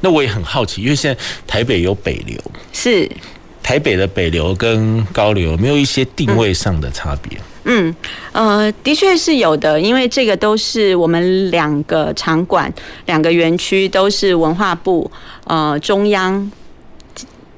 [0.00, 2.40] 那我也很好奇，因为现在台北有北流，
[2.72, 3.06] 是
[3.62, 7.36] 台北的北流跟高流有没有一些定位上的差别？
[7.36, 7.42] 嗯，
[8.32, 12.72] 呃，的确是有的，因为这个都是我们两个场馆、
[13.06, 15.10] 两个园区都是文化部
[15.44, 16.50] 呃中央。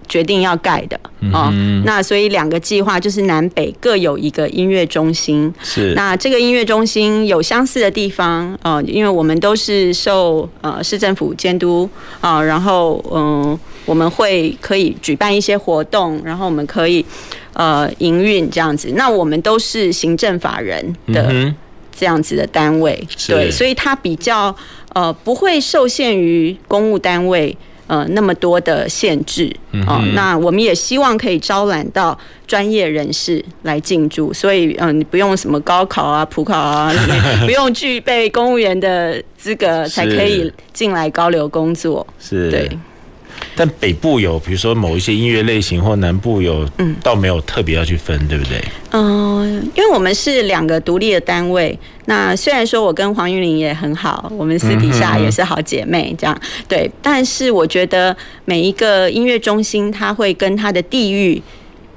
[0.06, 1.00] 决定要盖的
[1.32, 1.50] 哦，
[1.86, 5.52] 那所以两个计划就是南北各有一个音乐中心。
[5.62, 11.88] 是，那这个音乐中心有相似的地方呃，因为我们都是受呃市政府监督
[12.20, 17.04] 啊，然后嗯，我们会可以举办一些活动，然后我们可以
[17.54, 18.92] 呃营运这样子。
[18.94, 21.52] 那我们都是行政法人的
[21.96, 24.54] 这样子的单位，对，所以它比较
[24.92, 27.56] 呃不会受限于公务单位。
[27.86, 29.54] 呃，那么多的限制
[29.86, 36.90] 哦，那我们也希望可以招揽到专业人士来进驻，所以嗯，你不用什么高考啊、普考啊，
[37.44, 42.70] 不用具备公务员的资格才可以进来高流工作，是，对。
[43.56, 48.62] 但北部有，比如说某一些音乐类型，或南部有，嗯，倒没有特别要去分，对不对？
[48.90, 51.78] 嗯，因为我们是两个独立的单位。
[52.06, 56.90] 那虽然说我跟黄玉玲也很好，我们私底下也是好姐妹，这样对。
[57.00, 61.42] 但是我觉得每一个音乐中心，它会跟它的地域。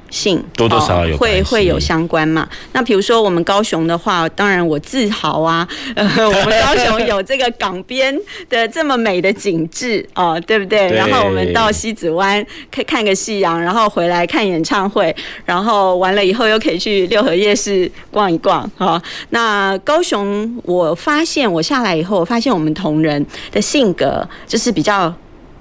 [0.10, 2.48] 性多多少少有、哦、会会有相关嘛？
[2.74, 8.18] 那比如说我们高雄的话，当然我自豪啊，呃， 我们高雄有这个港边
[8.50, 10.90] 的这么美的景致哦，对不对？
[10.90, 19.02] 对，然后我们到西子湾看看个夕阳，然后回来看演唱会，然后完了以后又可以去六合夜市逛一逛哈、哦。
[19.32, 25.14] 那高雄，我发现我下来以后，我发现我们同仁的性格就是比较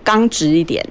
[0.05, 0.85] 刚直一点，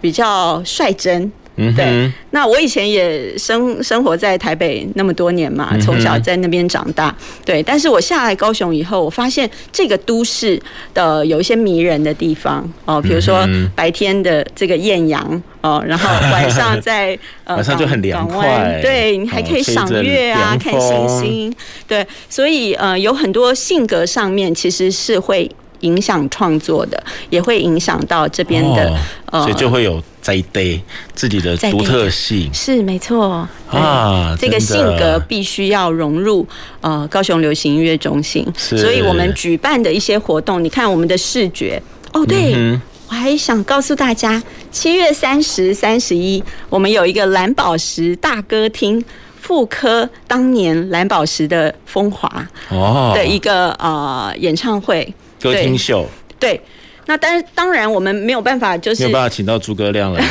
[0.00, 1.30] 比较率真。
[1.56, 2.10] 嗯，对。
[2.30, 7.14] 那我以前也生生活在台北那么多年嘛，从小在那边长大。
[7.44, 10.60] 对，但是我下来高雄以后，我发现这个都市
[10.94, 21.54] 的有一些迷人的地方哦，比如说白天的这个艳阳哦，然后 晚上在呃 晚上就很凉快，对，你还可以赏月啊，看星星。
[21.86, 25.50] 对，所以呃有很多性格上面其实是会
[25.80, 30.02] 影响创作的，也会影响到这边的呃，所以就会有。
[30.22, 30.80] 在地
[31.14, 32.48] 自己的独特性。
[32.54, 33.46] 是没错。
[33.68, 36.46] 啊，这个性格必须要融入
[36.80, 41.82] 呃高雄流行音乐中心，所以我们举办的一些活动，你看我们的视觉。
[42.12, 49.02] 哦，对，我还想告诉大家，七月三十、三十一，我们有一个蓝宝石大歌厅
[49.40, 53.12] 复刻当年蓝宝石的风华哦。
[53.14, 55.14] 的一个呃演唱会。
[55.40, 56.06] 歌厅秀，
[56.38, 56.60] 对。
[57.06, 60.22] 那当然，当然我们没有办法，就是没有办法请到诸葛亮了。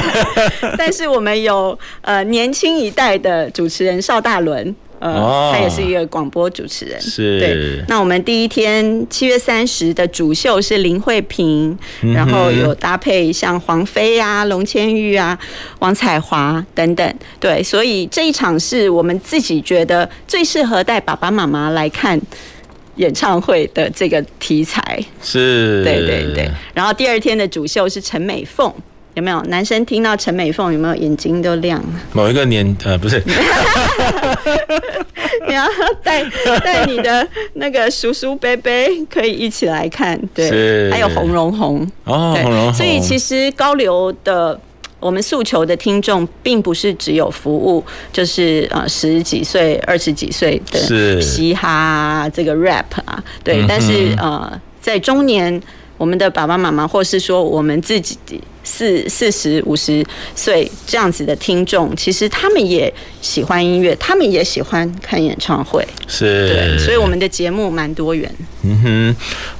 [0.76, 7.00] 但是我们有呃年轻一代的主持人邵大伦，呃，他也是一个广播主持人。
[7.00, 7.40] 是。
[7.40, 7.84] 对。
[7.88, 11.76] 那我们第一天七月三十的主秀是林慧萍，
[12.14, 15.38] 然后有搭配像黄飞啊、龙千玉啊、
[15.78, 17.14] 王彩华等等。
[17.40, 22.20] 对，所以这一场是我们自己觉得最适合带爸爸妈妈来看。
[22.96, 26.50] 演唱会的这个题材是，对对对。
[26.74, 28.72] 然后第二天的主秀是陈美凤，
[29.14, 31.88] 有没有男生听到陈美凤有没有眼睛都亮了？
[32.12, 33.22] 某一个年呃不是，
[35.48, 35.66] 你要
[36.02, 36.22] 带
[36.64, 38.70] 带你的那个叔叔伯伯
[39.08, 42.74] 可以一起来看，对，还有红荣红哦，红荣红。
[42.74, 44.60] 所以其实高流的。
[45.02, 53.62] 我们诉求的听众并不是只有服务，就是呃十几岁、二十几岁的嘻哈啊，这个 rap 啊，对。
[53.68, 55.60] 但是呃，在中年，
[55.98, 58.16] 我们的爸爸妈妈，或是说我们自己。
[58.64, 60.04] 四四十五十
[60.34, 68.32] 岁这样子的听众，其实他们也喜欢音乐，他们也喜欢看演唱会，是，对，所以我们的节目蛮多元。
[68.62, 69.16] 嗯哼，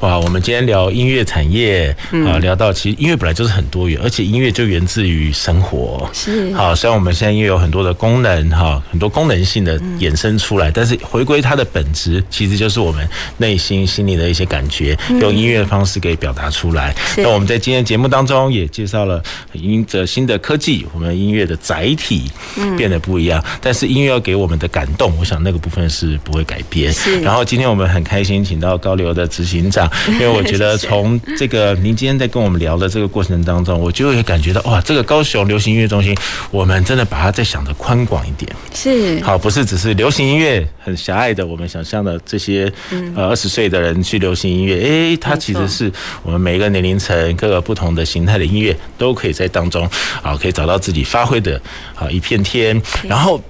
[0.06, 1.94] 哇，我们今天聊音乐产业
[2.24, 6.08] 啊，聊到其实音乐本来就是很多元，而且音乐就源自于生活。
[6.12, 13.04] 是，好，虽然我们现在音乐有很多的功能哈，很多功能性的衍生出来，但是回归它的本质，其实就是我们
[13.38, 16.94] 内心心里的一些感觉，用音乐的方式给表达出来。
[17.16, 18.91] 那我们在今天节目当中也介绍。
[18.92, 19.22] 到了
[19.52, 22.30] 因着新的科技，我们音乐的载体
[22.76, 26.94] 变得不一样，但是音乐要给我们的感动，我想那个部分是不会改变。
[27.22, 36.14] 然后今天我们很开心请到高流的执行长，因为我觉得从这个您今天在跟我们聊的这个过程当中，我就会感觉到哇，这个高雄流行音乐中心，
[36.50, 38.50] 我们真的把它再想的宽广一点。
[38.74, 42.70] 是好，不是只是流行音乐很狭隘的，我们想象的这些
[43.16, 45.90] 呃二十岁的人去流行音乐，哎，它其实是
[46.22, 48.76] 我们每一个年龄层各个不同的形态的音乐。
[48.96, 49.88] 都可以在当中
[50.22, 51.60] 啊，可以找到自己发挥的
[51.94, 52.80] 啊一片天。
[53.02, 53.40] 然后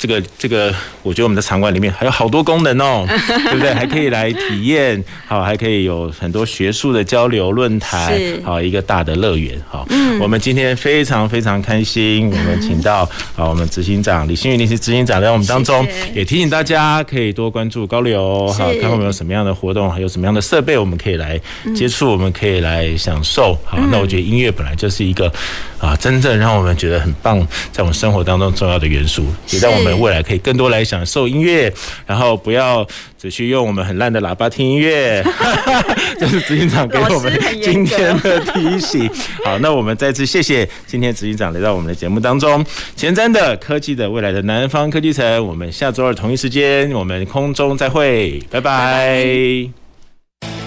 [0.00, 3.74] 这个这个，我觉得我们的场馆里面还有好多功能哦， 对不对？
[3.74, 9.86] 还可以来体验，好，还可以有很多学术的交流论坛，好，一个大的乐园，好。
[9.90, 13.02] 嗯，我们今天非常非常开心， 我们请到
[13.36, 21.38] 啊我们执行长李星云临时执行长在我们当中，也提醒大家可以多关注高流，好，看我们有什么样的活动，还有什么样的设备，我们可以来
[21.76, 23.54] 接触，我们可以来享受。
[23.66, 25.30] 好，那我觉得音乐本来就是一个
[25.78, 27.38] 啊，真正让我们觉得很棒，
[27.70, 30.00] 在我们生活当中重要的元素，也让我们。
[30.00, 31.72] 未来可以更多来享受音乐，
[32.06, 32.86] 然后不要
[33.20, 35.22] 只去用我们很烂的喇叭听音乐。
[36.18, 39.10] 这是执行长给我们今天的提醒。
[39.44, 42.64] 好，那我们再次谢谢今天执行长来到我们的节目当中。
[42.96, 49.26] 前瞻的科技的未来的南方科技城，我们下周二同一时间我们空中再会，拜拜。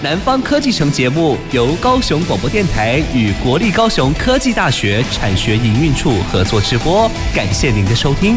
[0.02, 8.36] 南方科技城节目由高雄广播电台与国立高雄科技大学产学营运处合作直播，感谢您的收听。